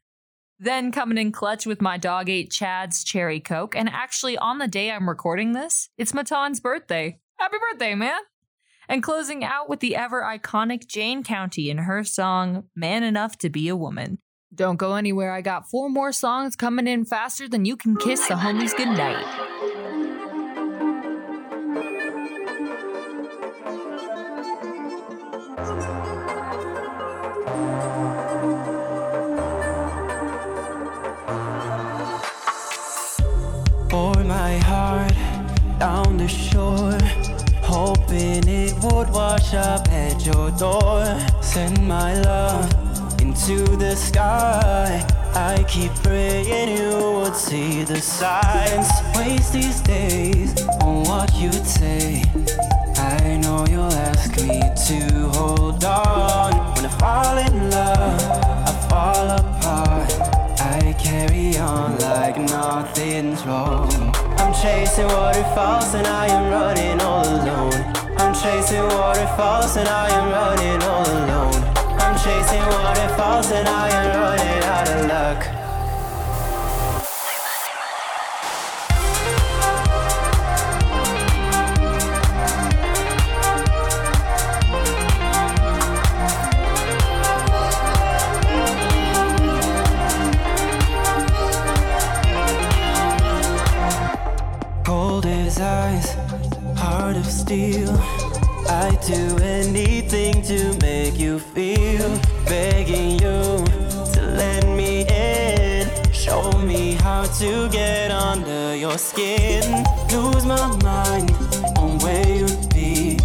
Then, 0.59 0.93
coming 0.93 1.17
in 1.17 1.33
clutch 1.33 1.65
with 1.65 1.81
my 1.81 1.97
dog 1.97 2.29
ate 2.29 2.51
Chad's 2.51 3.05
Cherry 3.05 3.41
Coke, 3.41 3.75
and 3.75 3.89
actually, 3.89 4.37
on 4.37 4.59
the 4.59 4.69
day 4.69 4.91
I'm 4.91 5.09
recording 5.09 5.53
this, 5.53 5.89
it's 5.97 6.13
Matan's 6.13 6.61
birthday. 6.61 7.21
Happy 7.39 7.57
birthday, 7.71 7.95
man! 7.95 8.21
And 8.90 9.05
closing 9.05 9.44
out 9.44 9.68
with 9.68 9.79
the 9.79 9.94
ever 9.94 10.20
iconic 10.20 10.88
Jane 10.88 11.22
County 11.22 11.70
in 11.70 11.79
her 11.79 12.03
song 12.03 12.64
Man 12.74 13.05
Enough 13.05 13.38
to 13.38 13.48
Be 13.48 13.68
a 13.68 13.76
Woman. 13.76 14.18
Don't 14.53 14.79
go 14.79 14.96
anywhere, 14.96 15.31
I 15.33 15.42
got 15.42 15.70
four 15.70 15.88
more 15.88 16.11
songs 16.11 16.57
coming 16.57 16.88
in 16.88 17.05
faster 17.05 17.48
than 17.48 17.64
you 17.64 17.76
can 17.76 17.94
kiss 17.94 18.26
the 18.26 18.35
homies 18.35 18.76
goodnight. 18.76 19.24
Pour 33.88 34.24
my 34.24 34.59
heart 34.59 35.14
down 35.79 36.16
the 36.16 36.26
shore, 36.26 36.98
hoping 38.11 38.49
it 38.49 38.75
would 38.83 39.09
wash 39.11 39.55
up 39.55 39.88
at 39.88 40.25
your 40.27 40.51
door. 40.53 41.05
Send 41.40 41.87
my 41.87 42.20
love 42.23 42.68
into 43.20 43.64
the 43.77 43.94
sky. 43.94 45.07
I 45.35 45.64
keep 45.68 45.92
praying 46.03 46.77
you 46.77 46.96
would 46.96 47.37
see 47.37 47.85
the 47.85 48.01
signs. 48.01 48.88
Waste 49.16 49.53
these 49.53 49.81
days 49.83 50.66
on 50.83 51.05
what 51.05 51.33
you'd 51.37 51.66
say. 51.66 52.25
I 52.96 53.37
know 53.37 53.64
you'll 53.70 53.92
ask 53.92 54.31
me 54.37 54.61
to 54.88 55.29
hold 55.29 55.85
on. 55.85 56.53
When 56.75 56.87
I 56.87 56.92
fall 56.99 57.38
in 57.38 57.70
love, 57.70 58.20
I 58.66 58.88
fall 58.88 59.31
apart. 59.38 60.11
I 60.61 60.94
carry 60.99 61.57
on 61.59 61.99
like 61.99 62.37
nothing's 62.38 63.44
wrong. 63.46 63.90
I'm 64.38 64.53
chasing 64.53 65.07
waterfalls 65.07 65.94
and 65.94 66.07
I 66.07 66.27
am 66.27 66.51
running 66.51 67.01
all 67.01 67.25
alone. 67.25 67.80
Chasing 68.42 68.83
waterfalls 68.83 69.76
and 69.76 69.87
I 69.87 70.09
am 70.09 70.31
running 70.31 70.83
all 70.85 71.05
alone. 71.05 71.62
I'm 72.00 72.16
chasing 72.16 72.62
waterfalls 72.62 73.50
and 73.53 73.68
I 73.68 73.90
am 73.90 74.18
running 74.18 74.64
out 74.64 74.88
of 74.88 75.07
luck. 75.09 75.44
Cold 94.87 95.26
as 95.26 95.61
ice, 95.61 96.14
heart 96.79 97.16
of 97.16 97.26
steel. 97.26 98.20
I 98.81 98.97
do 99.07 99.37
anything 99.43 100.40
to 100.45 100.75
make 100.81 101.19
you 101.19 101.38
feel. 101.38 102.19
Begging 102.47 103.11
you 103.21 103.62
to 104.14 104.23
let 104.38 104.66
me 104.66 105.05
in. 105.07 105.87
Show 106.14 106.51
me 106.53 106.95
how 106.95 107.25
to 107.40 107.69
get 107.69 108.11
under 108.11 108.75
your 108.75 108.97
skin. 108.97 109.85
Lose 110.11 110.47
my 110.47 110.66
mind 110.83 111.31
on 111.77 111.99
where 111.99 112.27
you'd 112.27 112.75
be. 112.75 113.19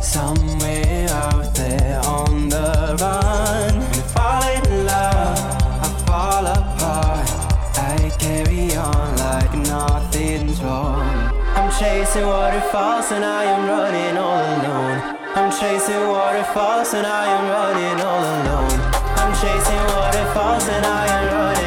Somewhere 0.00 0.81
chasing 11.82 12.24
waterfalls 12.24 13.10
and 13.10 13.24
I 13.24 13.42
am 13.42 13.66
running 13.66 14.16
all 14.16 14.38
alone. 14.38 15.16
I'm 15.34 15.50
chasing 15.50 16.06
waterfalls 16.06 16.94
and 16.94 17.04
I 17.04 17.24
am 17.36 17.44
running 17.50 17.98
all 18.06 18.22
alone. 18.22 18.78
I'm 19.18 19.32
chasing 19.42 19.84
waterfalls 19.96 20.68
and 20.68 20.86
I 20.86 21.06
am 21.08 21.26
running 21.34 21.61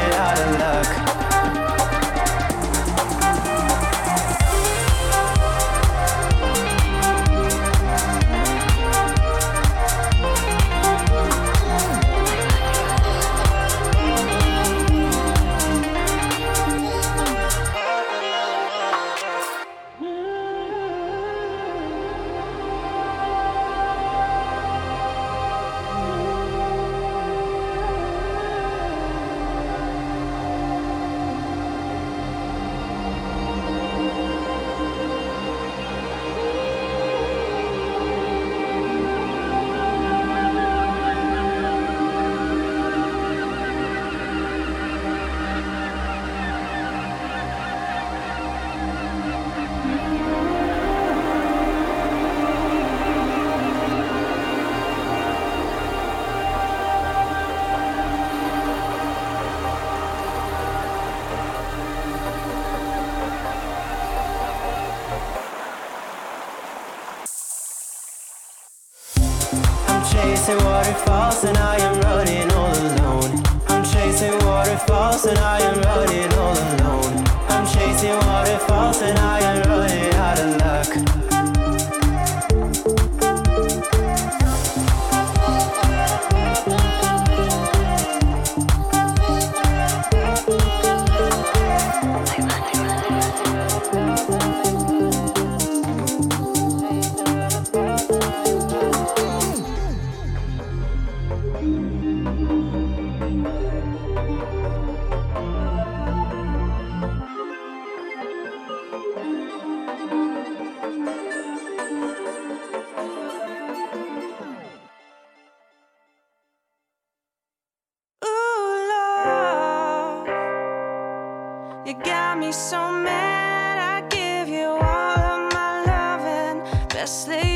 loving, 127.05 127.54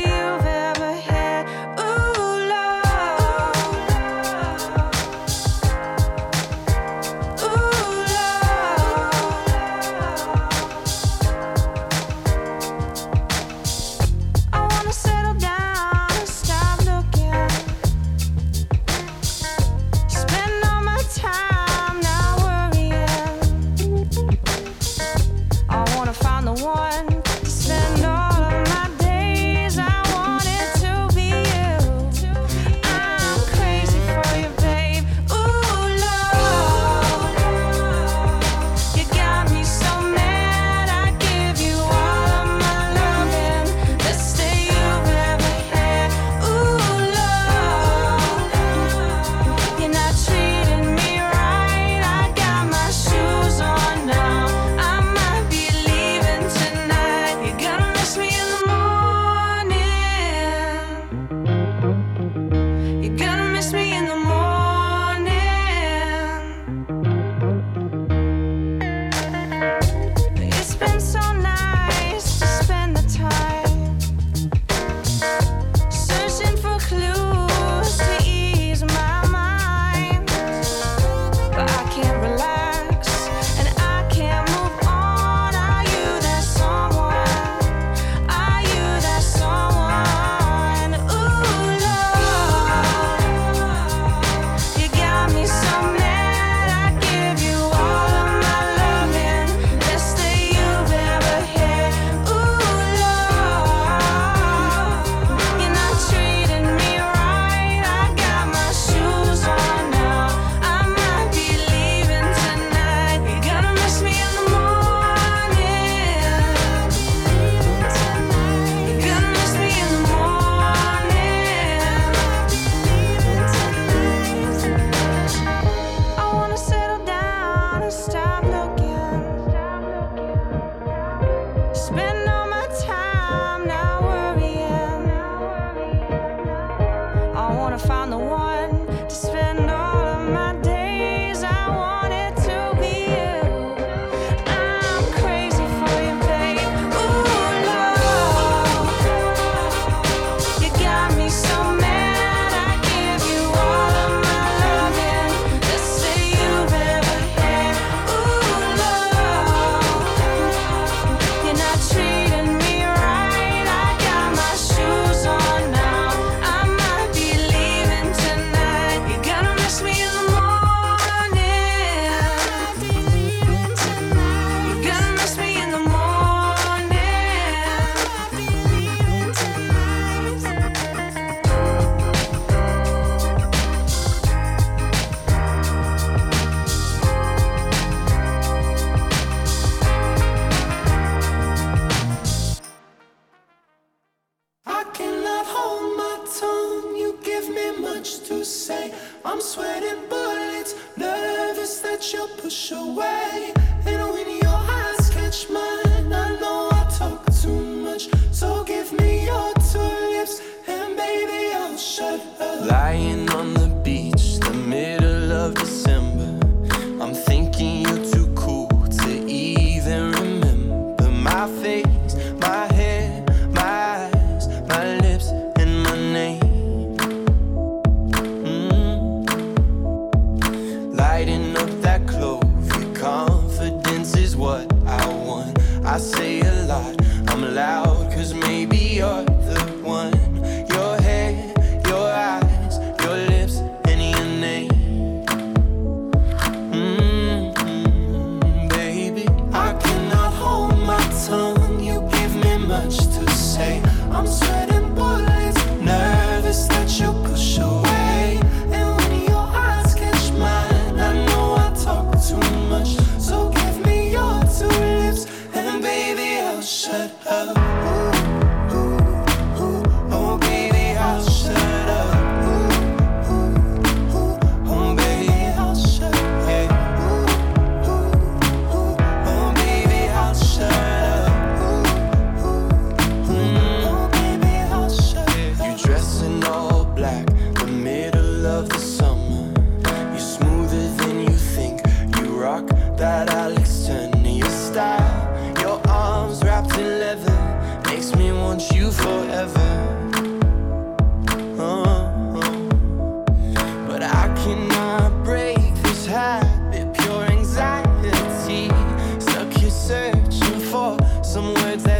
Lying 212.70 213.29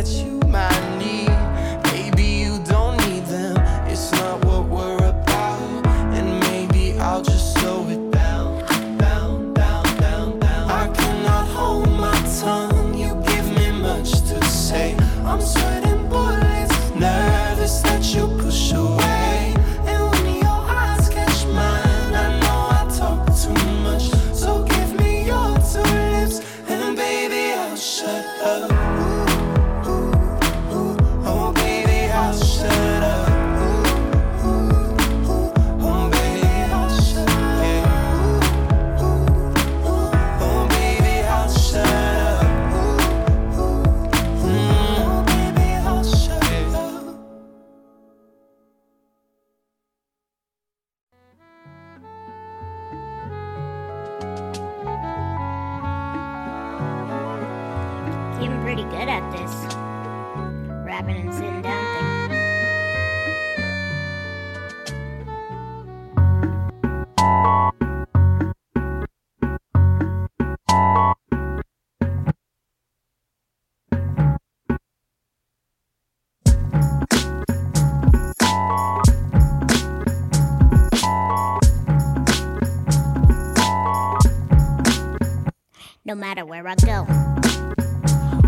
you 0.08 0.40
might 0.48 0.98
need. 0.98 1.29
No 86.10 86.16
matter 86.16 86.44
where 86.44 86.66
I 86.66 86.74
go. 86.74 87.06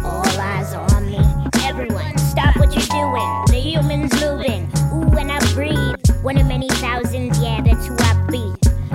All 0.05 0.27
eyes 0.27 0.75
are 0.75 0.95
on 0.97 1.07
me. 1.09 1.21
Everyone, 1.63 2.19
stop 2.19 2.57
what 2.57 2.75
you're 2.75 2.91
doing. 2.91 3.29
The 3.47 3.61
humans 3.63 4.11
moving. 4.21 4.69
Ooh, 4.91 5.07
when 5.15 5.31
I 5.31 5.39
breathe. 5.55 5.95
One 6.23 6.39
of 6.39 6.49
many 6.49 6.69
thousands, 6.83 7.39
yeah, 7.39 7.61
that's 7.63 7.87
who 7.87 7.95
I 8.01 8.27
be. 8.29 8.53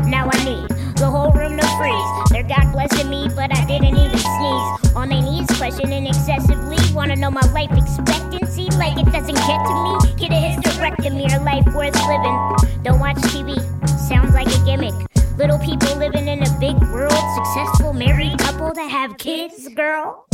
Now 0.09 0.29
I 0.29 0.43
need 0.43 0.67
the 0.97 1.07
whole 1.09 1.31
room 1.31 1.55
to 1.55 1.65
freeze. 1.79 2.29
They're 2.29 2.43
God 2.43 2.73
blessing 2.73 3.09
me, 3.09 3.29
but 3.33 3.55
I 3.55 3.63
didn't 3.63 3.95
even 3.95 4.17
sneeze. 4.17 4.95
On 4.97 5.07
my 5.07 5.21
knees, 5.21 5.47
questioning 5.57 6.05
excessively. 6.05 6.75
Wanna 6.93 7.15
know 7.15 7.31
my 7.31 7.47
life 7.53 7.71
expectancy? 7.71 8.67
Like 8.75 8.97
it 8.99 9.09
doesn't 9.13 9.39
get 9.47 9.63
to 9.63 9.75
me. 9.79 10.13
Get 10.19 10.31
a 10.31 10.43
hysterectomy 10.43 11.31
or 11.31 11.41
life 11.41 11.73
worth 11.73 11.95
living. 12.05 12.83
Don't 12.83 12.99
watch 12.99 13.15
TV. 13.31 13.55
Sounds 13.87 14.33
like 14.33 14.47
a 14.53 14.65
gimmick. 14.65 15.16
Little 15.37 15.59
people 15.59 15.95
living 15.97 16.27
in 16.27 16.41
a 16.41 16.59
big 16.59 16.75
world, 16.89 17.13
successful 17.35 17.93
married 17.93 18.39
couple 18.39 18.73
that 18.73 18.89
have 18.89 19.19
kids, 19.19 19.67
girl. 19.75 20.25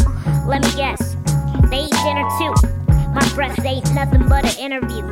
Let 0.47 0.61
me 0.61 0.71
guess, 0.77 1.17
they 1.69 1.81
eat 1.83 1.91
dinner 2.05 2.23
too. 2.39 2.53
My 3.11 3.29
breath 3.35 3.59
ain't 3.65 3.93
nothing 3.93 4.29
but 4.29 4.45
an 4.45 4.57
interview. 4.57 5.05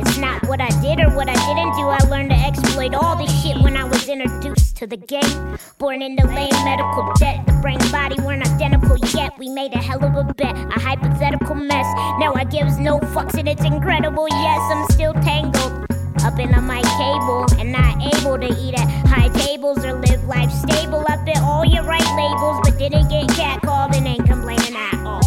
It's 0.00 0.18
not 0.18 0.44
what 0.48 0.60
I 0.60 0.68
did 0.82 0.98
or 0.98 1.14
what 1.14 1.28
I 1.28 1.34
didn't 1.46 1.76
do. 1.76 1.86
I 1.86 1.98
learned 2.10 2.30
to 2.30 2.36
exploit 2.36 2.92
all 2.92 3.14
this 3.14 3.30
shit 3.40 3.56
when 3.62 3.76
I 3.76 3.84
was 3.84 4.08
introduced 4.08 4.76
to 4.78 4.88
the 4.88 4.96
game. 4.96 5.58
Born 5.78 6.02
into 6.02 6.26
lame 6.26 6.50
medical 6.64 7.12
debt. 7.20 7.46
The 7.46 7.52
brain 7.62 7.78
body 7.92 8.20
weren't 8.22 8.44
identical 8.44 8.98
yet. 9.14 9.38
We 9.38 9.48
made 9.48 9.72
a 9.74 9.78
hell 9.78 10.04
of 10.04 10.16
a 10.16 10.34
bet, 10.34 10.56
a 10.56 10.80
hypothetical 10.80 11.54
mess. 11.54 11.86
Now 12.18 12.34
I 12.34 12.42
gives 12.42 12.78
no 12.78 12.98
fucks 12.98 13.38
and 13.38 13.48
it's 13.48 13.64
incredible. 13.64 14.26
Yes, 14.28 14.60
I'm 14.72 14.90
still 14.90 15.14
tangled 15.14 15.89
up 16.24 16.38
in 16.38 16.52
a 16.52 16.60
mic 16.60 16.84
cable 16.84 17.46
and 17.58 17.72
not 17.72 17.96
able 18.14 18.38
to 18.38 18.48
eat 18.60 18.74
at 18.74 18.88
high 19.06 19.28
tables 19.28 19.84
or 19.84 19.94
live 19.94 20.22
life 20.24 20.50
stable. 20.50 21.00
up 21.08 21.24
fit 21.24 21.38
all 21.38 21.64
your 21.64 21.84
right 21.84 22.08
labels, 22.16 22.60
but 22.62 22.78
didn't 22.78 23.08
get 23.08 23.26
catcalled 23.28 23.96
and 23.96 24.06
ain't 24.06 24.26
complaining 24.26 24.76
at 24.76 24.94
all. 25.04 25.20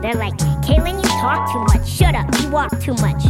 They're 0.00 0.14
like, 0.14 0.36
Kalyn, 0.64 0.96
you 0.96 1.08
talk 1.20 1.52
too 1.52 1.60
much. 1.60 1.88
Shut 1.88 2.14
up, 2.14 2.26
you 2.40 2.50
walk 2.50 2.70
too 2.80 2.94
much. 2.94 3.24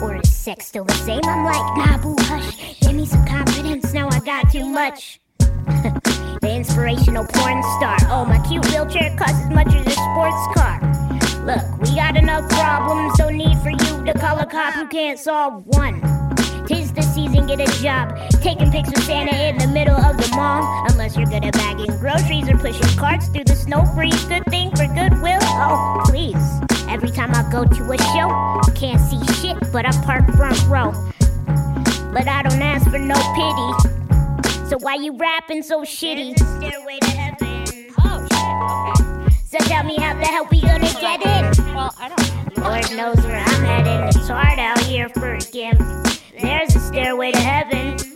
Or 0.00 0.16
is 0.16 0.32
sex 0.32 0.66
still 0.66 0.84
the 0.84 0.94
same? 0.94 1.22
I'm 1.24 1.44
like, 1.44 1.76
nah, 1.76 1.98
boo, 1.98 2.16
hush. 2.20 2.80
Give 2.80 2.94
me 2.94 3.06
some 3.06 3.24
confidence, 3.26 3.92
now 3.92 4.08
I 4.08 4.20
got 4.20 4.50
too 4.50 4.66
much. 4.66 5.20
the 5.38 6.52
inspirational 6.54 7.26
porn 7.26 7.62
star. 7.78 7.96
Oh, 8.10 8.24
my 8.24 8.38
cute 8.46 8.64
wheelchair 8.66 9.16
costs 9.16 9.40
as 9.40 9.50
much 9.50 9.74
as 9.74 9.86
a 9.86 9.90
sports 9.90 10.46
car. 10.54 11.05
Look, 11.46 11.78
we 11.78 11.94
got 11.94 12.16
enough 12.16 12.48
problems, 12.50 13.16
no 13.20 13.28
need 13.28 13.56
for 13.58 13.70
you 13.70 14.04
to 14.04 14.12
call 14.18 14.36
a 14.40 14.46
cop 14.46 14.74
who 14.74 14.88
can't 14.88 15.16
solve 15.16 15.64
one. 15.64 16.00
Tis 16.66 16.92
the 16.92 17.02
season, 17.02 17.46
get 17.46 17.60
a 17.60 17.80
job. 17.80 18.18
Taking 18.42 18.72
pics 18.72 18.90
with 18.90 19.04
Santa 19.04 19.50
in 19.50 19.56
the 19.56 19.68
middle 19.68 19.94
of 19.94 20.16
the 20.16 20.28
mall. 20.34 20.84
Unless 20.90 21.16
you're 21.16 21.26
good 21.26 21.44
at 21.44 21.52
bagging 21.52 21.96
groceries 22.00 22.48
or 22.48 22.58
pushing 22.58 22.98
carts 22.98 23.28
through 23.28 23.44
the 23.44 23.54
snow 23.54 23.84
freeze. 23.94 24.24
Good 24.24 24.44
thing 24.46 24.70
for 24.72 24.88
goodwill. 24.88 25.38
Oh, 25.42 26.02
please. 26.06 26.34
Every 26.88 27.10
time 27.10 27.32
I 27.32 27.48
go 27.48 27.64
to 27.64 27.92
a 27.92 27.98
show, 28.10 28.60
can't 28.74 29.00
see 29.00 29.24
shit, 29.34 29.56
but 29.72 29.86
I 29.86 29.92
park 30.02 30.26
front 30.34 30.60
row. 30.66 30.90
But 32.12 32.26
I 32.26 32.42
don't 32.42 32.60
ask 32.60 32.90
for 32.90 32.98
no 32.98 33.14
pity. 33.38 34.68
So 34.68 34.78
why 34.80 34.96
you 34.96 35.16
rapping 35.16 35.62
so 35.62 35.82
shitty? 35.82 36.36
Stairway 36.36 36.98
to 37.02 37.10
heaven. 37.10 37.94
Oh 38.00 38.26
shit. 38.32 38.96
Okay. 38.98 39.05
So 39.58 39.64
tell 39.68 39.84
me 39.84 39.96
how 39.96 40.12
the 40.12 40.26
hell 40.26 40.46
we 40.50 40.60
gonna 40.60 40.92
get 41.00 41.22
in? 41.22 41.74
Well, 41.74 41.94
I 41.98 42.10
don't 42.10 42.56
know. 42.56 42.62
Lord 42.68 42.90
knows 42.94 43.24
where 43.24 43.38
I'm 43.38 43.64
headed. 43.64 44.14
It's 44.14 44.28
hard 44.28 44.58
out 44.58 44.78
here 44.80 45.08
for 45.08 45.32
a 45.34 45.38
gimp. 45.38 45.80
There's 46.38 46.76
a 46.76 46.80
stairway 46.80 47.32
to 47.32 47.38
heaven. 47.38 47.98
So 47.98 48.14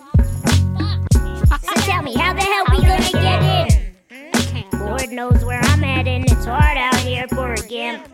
tell 1.87 2.03
me 2.03 2.15
how 2.15 2.35
the 2.35 2.43
hell 2.43 2.65
we 2.71 2.83
gonna 2.85 3.11
get 3.13 3.43
in? 3.43 4.81
Lord 4.81 5.09
knows 5.11 5.43
where 5.43 5.61
I'm 5.63 5.81
heading. 5.81 6.25
It's 6.25 6.45
hard 6.45 6.77
out 6.77 6.97
here 6.97 7.27
for 7.29 7.55
a 7.55 7.67
gimp. 7.69 8.07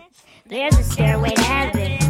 There's 0.47 0.79
a 0.79 0.85
stairway 0.85 1.31
to 1.31 1.43
heaven. 1.43 2.01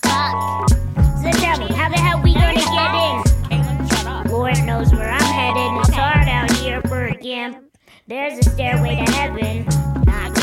So 0.00 1.30
tell 1.40 1.58
me 1.58 1.66
how 1.74 1.90
the 1.90 1.98
hell 1.98 2.22
we 2.22 2.32
gonna 2.32 2.54
get 2.54 2.94
in? 3.04 4.30
Lord 4.30 4.64
knows 4.64 4.92
where 4.94 5.10
I'm 5.10 5.20
headed. 5.20 5.80
It's 5.80 5.90
hard 5.90 6.26
out 6.26 6.50
here 6.52 6.80
for 6.82 7.04
a 7.04 7.14
gimp. 7.16 7.58
There's 8.06 8.38
a 8.38 8.50
stairway 8.50 8.96
to 8.96 9.12
heaven. 9.12 9.66
Knock, 10.06 10.36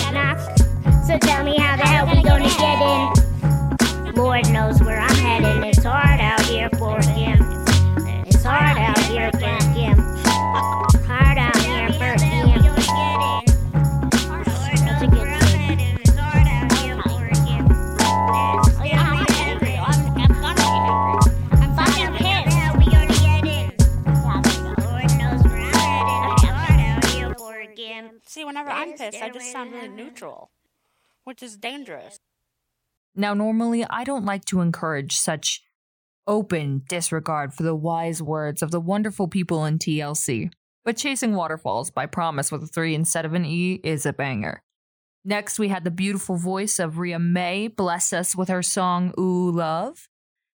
So 1.08 1.18
tell 1.18 1.44
me 1.44 1.58
how 1.58 1.76
the 1.78 1.84
hell 1.84 2.06
we 2.08 2.22
gonna 2.24 2.50
get 2.58 2.82
in? 2.82 4.14
Lord 4.16 4.50
knows 4.52 4.82
where 4.82 5.00
I'm 5.00 5.16
heading. 5.16 5.64
It's 5.64 5.84
hard 5.84 6.20
out 6.20 6.42
here 6.42 6.70
for 6.78 7.02
him. 7.02 7.40
It's 8.26 8.44
hard 8.44 8.78
out 8.78 9.00
here 9.00 9.32
for 9.34 9.46
a 9.46 9.72
I'm 28.82 28.94
pissed, 28.94 29.22
I 29.22 29.30
just 29.30 29.52
sound 29.52 29.72
really 29.72 29.88
neutral, 29.88 30.52
which 31.24 31.44
is 31.44 31.58
dangerous. 31.58 32.20
Now, 33.16 33.34
normally 33.34 33.86
I 33.86 34.04
don't 34.04 34.26
like 34.26 34.46
to 34.46 34.62
encourage 34.62 35.16
such 35.16 35.62
open 36.28 36.84
disregard 36.88 37.54
for 37.54 37.64
the 37.64 37.76
wise 37.76 38.22
words 38.22 38.62
of 38.62 38.72
the 38.72 38.80
wonderful 38.80 39.28
people 39.28 39.66
in 39.66 39.80
TLC, 39.80 40.52
but 40.84 40.98
Chasing 40.98 41.36
Waterfalls 41.36 41.92
by 41.92 42.06
Promise 42.06 42.52
with 42.52 42.64
a 42.64 42.68
3 42.68 42.96
instead 42.96 43.26
of 43.26 43.34
an 43.34 43.46
E 43.46 43.82
is 43.84 44.06
a 44.06 44.14
banger. 44.14 44.64
Next, 45.24 45.60
we 45.60 45.68
had 45.68 45.84
the 45.84 45.92
beautiful 45.92 46.36
voice 46.36 46.80
of 46.80 46.98
Rhea 46.98 47.20
May 47.20 47.68
bless 47.68 48.12
us 48.12 48.36
with 48.36 48.50
her 48.50 48.64
song 48.64 49.14
Ooh 49.20 49.52
Love. 49.52 50.08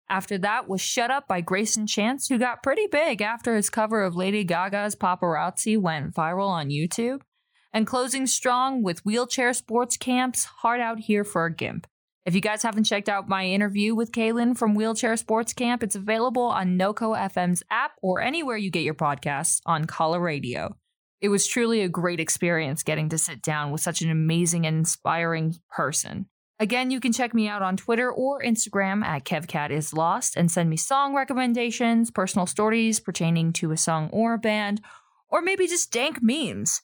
After 0.09 0.37
that 0.39 0.67
was 0.67 0.81
Shut 0.81 1.11
Up 1.11 1.27
by 1.27 1.41
Greyson 1.41 1.87
Chance, 1.87 2.27
who 2.27 2.37
got 2.37 2.63
pretty 2.63 2.87
big 2.87 3.21
after 3.21 3.55
his 3.55 3.69
cover 3.69 4.03
of 4.03 4.15
Lady 4.15 4.43
Gaga's 4.43 4.95
Paparazzi 4.95 5.79
went 5.79 6.13
viral 6.13 6.47
on 6.47 6.69
YouTube. 6.69 7.21
And 7.75 7.85
closing 7.85 8.25
strong 8.25 8.83
with 8.83 9.03
Wheelchair 9.03 9.51
Sports 9.51 9.97
Camp's 9.97 10.45
Hard 10.45 10.79
Out 10.79 10.97
Here 10.97 11.25
for 11.25 11.43
a 11.43 11.53
Gimp. 11.53 11.87
If 12.25 12.33
you 12.33 12.39
guys 12.39 12.63
haven't 12.63 12.85
checked 12.85 13.09
out 13.09 13.27
my 13.27 13.43
interview 13.43 13.93
with 13.93 14.13
Kalyn 14.13 14.57
from 14.57 14.75
Wheelchair 14.75 15.17
Sports 15.17 15.51
Camp, 15.51 15.83
it's 15.83 15.97
available 15.97 16.43
on 16.43 16.79
NoCo 16.79 17.17
FM's 17.29 17.63
app 17.69 17.91
or 18.01 18.21
anywhere 18.21 18.55
you 18.55 18.71
get 18.71 18.85
your 18.85 18.93
podcasts 18.93 19.59
on 19.65 19.87
Color 19.87 20.21
Radio. 20.21 20.77
It 21.19 21.27
was 21.27 21.45
truly 21.45 21.81
a 21.81 21.89
great 21.89 22.21
experience 22.21 22.81
getting 22.81 23.09
to 23.09 23.17
sit 23.17 23.41
down 23.41 23.71
with 23.71 23.81
such 23.81 24.01
an 24.01 24.09
amazing 24.09 24.65
and 24.65 24.77
inspiring 24.77 25.55
person. 25.69 26.27
Again, 26.61 26.91
you 26.91 27.01
can 27.01 27.11
check 27.11 27.33
me 27.33 27.49
out 27.49 27.61
on 27.61 27.75
Twitter 27.75 28.09
or 28.09 28.41
Instagram 28.41 29.03
at 29.03 29.25
KevCatIsLost 29.25 30.37
and 30.37 30.49
send 30.49 30.69
me 30.69 30.77
song 30.77 31.13
recommendations, 31.13 32.09
personal 32.09 32.45
stories 32.45 33.01
pertaining 33.01 33.51
to 33.51 33.73
a 33.73 33.77
song 33.77 34.09
or 34.13 34.35
a 34.35 34.39
band, 34.39 34.79
or 35.27 35.41
maybe 35.41 35.67
just 35.67 35.91
dank 35.91 36.19
memes. 36.21 36.81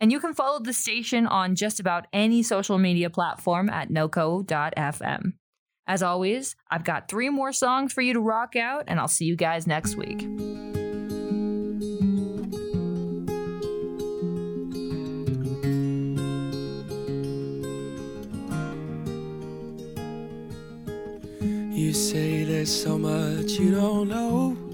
And 0.00 0.12
you 0.12 0.20
can 0.20 0.32
follow 0.32 0.60
the 0.60 0.72
station 0.72 1.26
on 1.26 1.56
just 1.56 1.80
about 1.80 2.06
any 2.12 2.42
social 2.42 2.78
media 2.78 3.10
platform 3.10 3.68
at 3.68 3.90
noco.fm. 3.90 5.32
As 5.88 6.02
always, 6.02 6.54
I've 6.70 6.84
got 6.84 7.08
three 7.08 7.30
more 7.30 7.52
songs 7.52 7.92
for 7.92 8.02
you 8.02 8.12
to 8.12 8.20
rock 8.20 8.54
out, 8.56 8.84
and 8.86 9.00
I'll 9.00 9.08
see 9.08 9.24
you 9.24 9.36
guys 9.36 9.66
next 9.66 9.96
week. 9.96 10.22
You 21.72 21.94
say 21.94 22.44
there's 22.44 22.82
so 22.82 22.98
much 22.98 23.52
you 23.52 23.70
don't 23.70 24.08
know. 24.08 24.67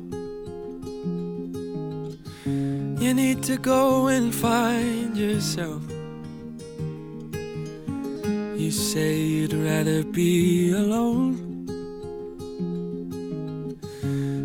Need 3.15 3.43
to 3.45 3.57
go 3.57 4.09
and 4.09 4.35
find 4.35 5.17
yourself. 5.17 5.83
You 8.57 8.71
say 8.73 9.21
you'd 9.21 9.53
rather 9.53 10.03
be 10.03 10.73
alone. 10.73 11.39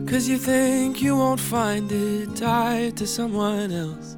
Cause 0.07 0.27
you 0.27 0.37
think 0.37 1.01
you 1.01 1.15
won't 1.15 1.39
find 1.39 1.91
it 1.91 2.35
tied 2.35 2.97
to 2.97 3.07
someone 3.07 3.71
else. 3.71 4.17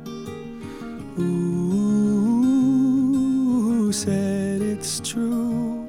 Ooh, 1.20 2.02
said 3.94 4.62
it's 4.62 5.00
true 5.00 5.86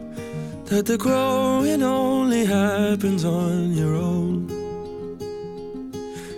that 0.67 0.87
the 0.87 0.99
growing 0.99 1.83
only 1.83 2.45
happens 2.45 3.25
on 3.25 3.73
your 3.73 3.95
own. 3.97 4.47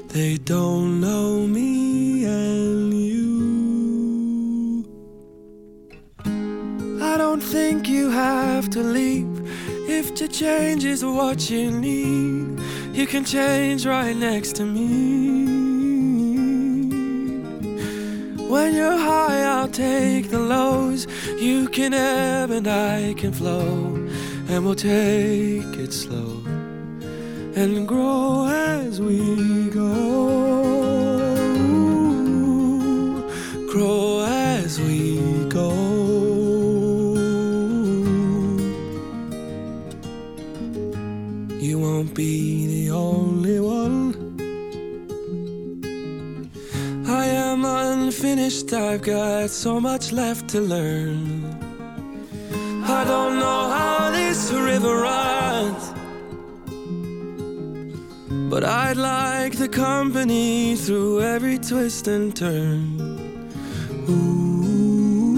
They 0.08 0.36
don't 0.36 1.00
know 1.00 1.46
me 1.46 1.83
have 8.14 8.70
to 8.70 8.80
leave 8.80 9.34
if 9.88 10.14
to 10.14 10.28
change 10.28 10.84
is 10.84 11.04
what 11.04 11.50
you 11.50 11.70
need. 11.70 12.60
You 12.92 13.06
can 13.08 13.24
change 13.24 13.84
right 13.86 14.16
next 14.16 14.54
to 14.58 14.64
me. 14.64 15.64
When 18.52 18.72
you're 18.78 19.00
high, 19.10 19.42
I'll 19.54 19.74
take 19.90 20.30
the 20.30 20.38
lows. 20.38 21.08
You 21.40 21.68
can 21.68 21.92
ebb 21.92 22.50
and 22.52 22.68
I 22.68 23.14
can 23.14 23.32
flow, 23.32 23.96
and 24.48 24.64
we'll 24.64 24.76
take 24.76 25.72
it 25.84 25.92
slow 25.92 26.30
and 27.56 27.88
grow 27.88 28.46
as 28.46 29.00
we 29.00 29.70
go. 29.70 30.43
Unfinished, 48.44 48.72
I've 48.72 49.02
got 49.02 49.50
so 49.50 49.80
much 49.80 50.12
left 50.12 50.48
to 50.50 50.60
learn. 50.60 51.44
I 52.84 53.04
don't 53.04 53.38
know 53.38 53.68
how 53.70 54.10
this 54.10 54.52
river 54.52 55.00
runs. 55.00 55.92
But 58.50 58.64
I'd 58.64 58.96
like 58.96 59.56
the 59.56 59.68
company 59.68 60.76
through 60.76 61.22
every 61.22 61.58
twist 61.58 62.08
and 62.08 62.36
turn. 62.36 62.98
Who 64.06 65.34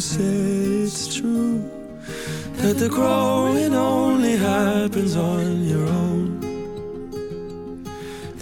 said 0.00 0.84
it's 0.84 1.16
true 1.16 1.62
that 2.60 2.76
the 2.78 2.88
growing 2.88 3.74
only 3.74 4.36
happens 4.36 5.16
on 5.16 5.64
your 5.64 5.86
own. 5.88 6.40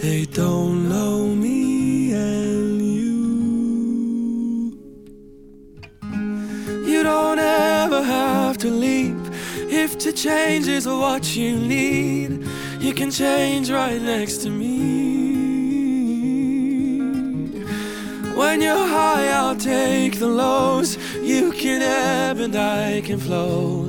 They 0.03 0.25
don't 0.27 0.89
know 0.89 1.29
me 1.29 1.54
have 8.55 8.61
to 8.61 8.71
leap. 8.71 9.17
if 9.69 9.99
to 9.99 10.13
change 10.13 10.69
is 10.69 10.87
what 10.87 11.35
you 11.35 11.57
need. 11.57 12.47
You 12.79 12.95
can 12.95 13.11
change 13.11 13.69
right 13.69 14.01
next 14.01 14.43
to 14.43 14.51
me. 14.51 14.75
When 18.37 18.63
you're 18.63 18.87
high, 18.87 19.27
I'll 19.39 19.57
take 19.57 20.21
the 20.21 20.29
lows. 20.29 20.97
You 21.21 21.51
can 21.51 21.83
ebb 21.83 22.39
and 22.39 22.55
I 22.55 23.01
can 23.01 23.19
flow. 23.19 23.87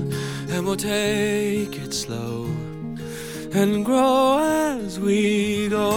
And 0.50 0.66
we'll 0.66 0.78
take 0.78 1.78
it 1.86 1.94
slow 1.94 2.46
and 3.54 3.86
grow 3.86 4.40
as 4.40 5.00
we 5.00 5.68
go. 5.70 5.92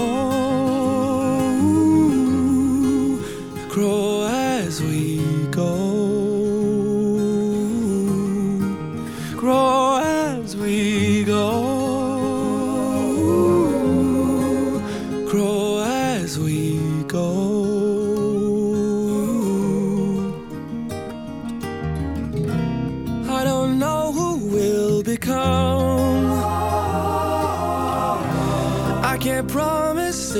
Grow 3.70 4.17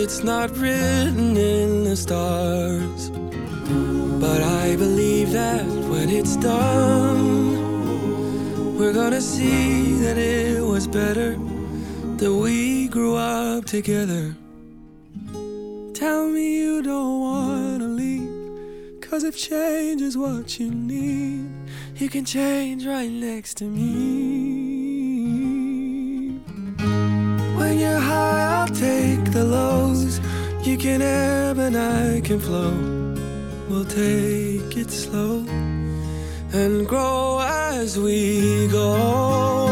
it's 0.02 0.22
not 0.22 0.56
written 0.56 1.36
in 1.36 1.82
the 1.82 1.96
stars. 1.96 3.10
But 4.20 4.42
I 4.42 4.76
believe 4.76 5.32
that 5.32 5.66
when 5.90 6.08
it's 6.08 6.36
done, 6.36 7.58
we're 8.78 8.92
gonna 8.92 9.20
see 9.20 9.94
that 10.04 10.16
it 10.16 10.62
was 10.62 10.86
better 10.86 11.36
that 12.18 12.32
we 12.32 12.86
grew 12.88 13.16
up 13.16 13.64
together. 13.64 14.36
Tell 15.94 16.28
me 16.28 16.58
you 16.58 16.82
don't 16.82 17.20
wanna 17.20 17.88
leave. 17.88 19.00
Cause 19.00 19.24
if 19.24 19.36
change 19.36 20.00
is 20.00 20.16
what 20.16 20.60
you 20.60 20.70
need, 20.70 21.50
you 21.96 22.08
can 22.08 22.24
change 22.24 22.86
right 22.86 23.10
next 23.10 23.56
to 23.56 23.64
me. 23.64 24.27
Can 30.78 31.02
ebb 31.02 31.58
and 31.58 31.76
I 31.76 32.20
can 32.20 32.38
flow. 32.38 32.70
We'll 33.68 33.84
take 33.84 34.76
it 34.76 34.90
slow 34.90 35.44
and 36.52 36.86
grow 36.86 37.40
as 37.40 37.98
we 37.98 38.68
go. 38.68 39.67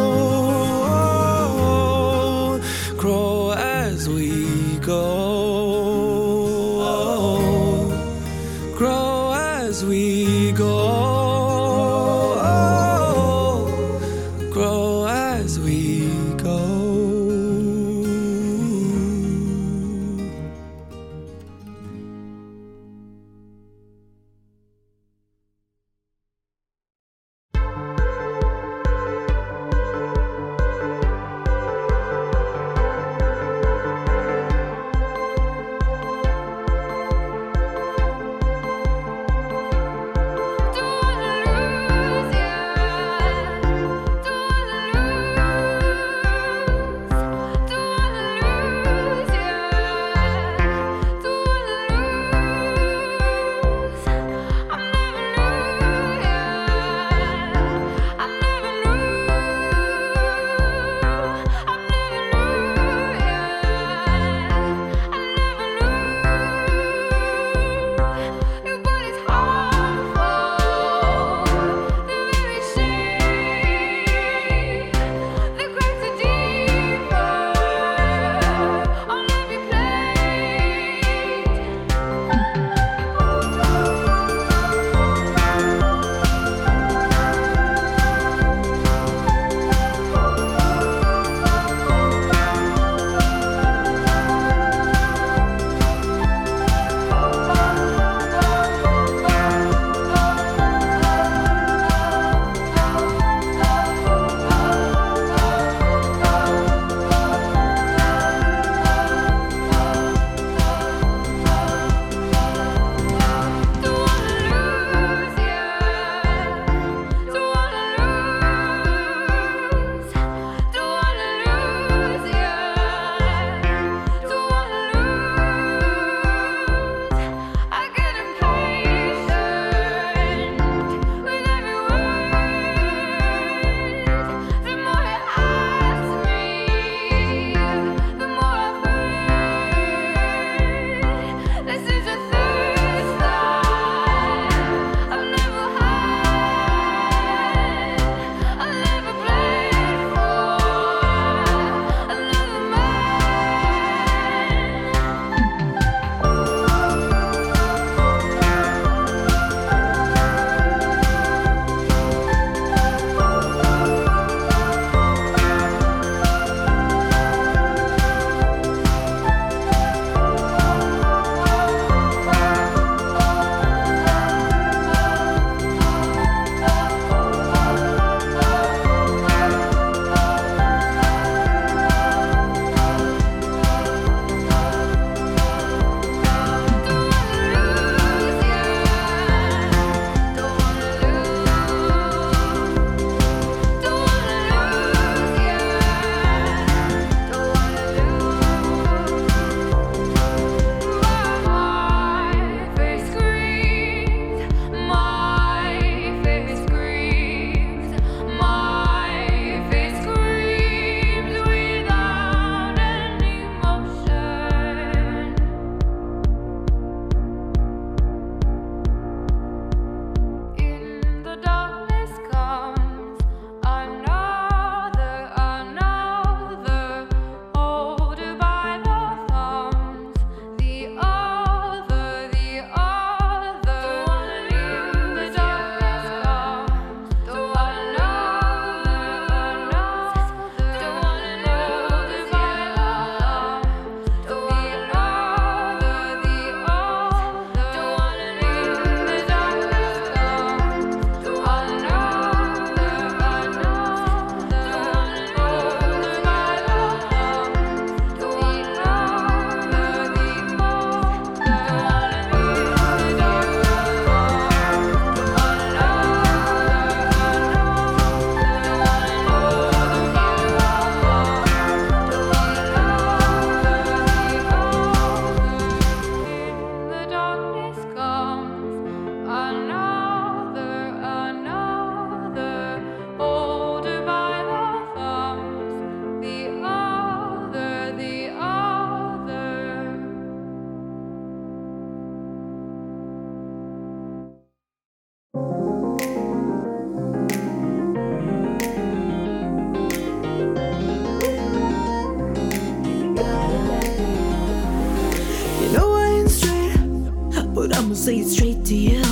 say 308.06 308.20
it 308.20 308.28
straight 308.28 308.64
to 308.64 308.76
you. 308.76 309.02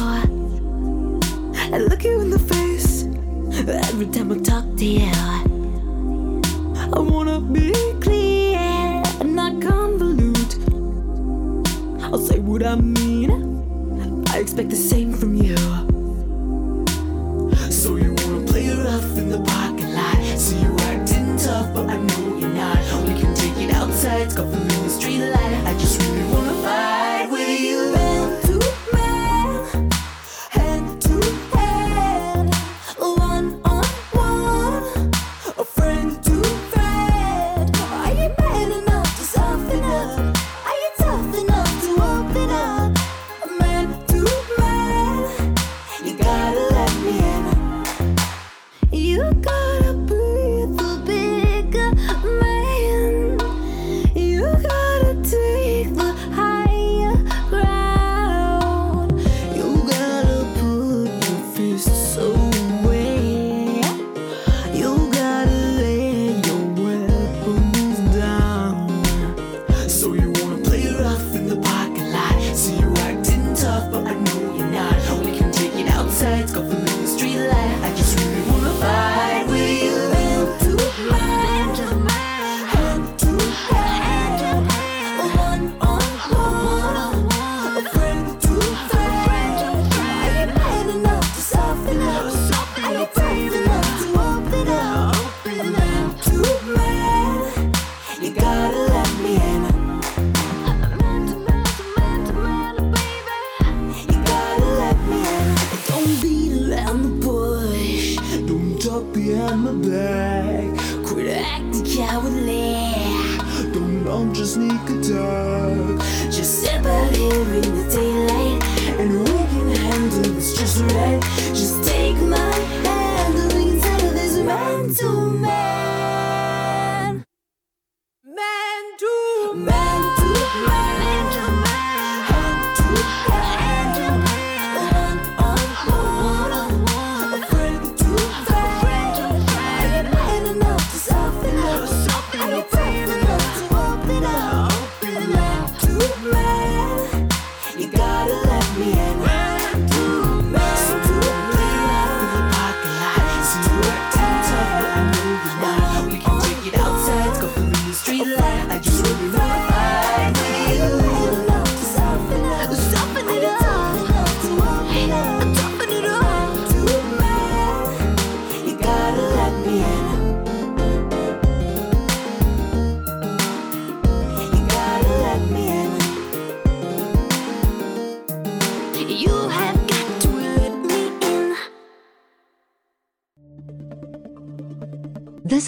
I 1.73 1.79
look 1.79 2.05
you 2.05 2.21
in 2.21 2.31
the 2.31 2.39
face 2.39 3.03
every 3.67 4.07
time 4.07 4.31
I 4.31 4.39
talk 4.39 4.77
to 4.77 4.85
you. 4.85 5.44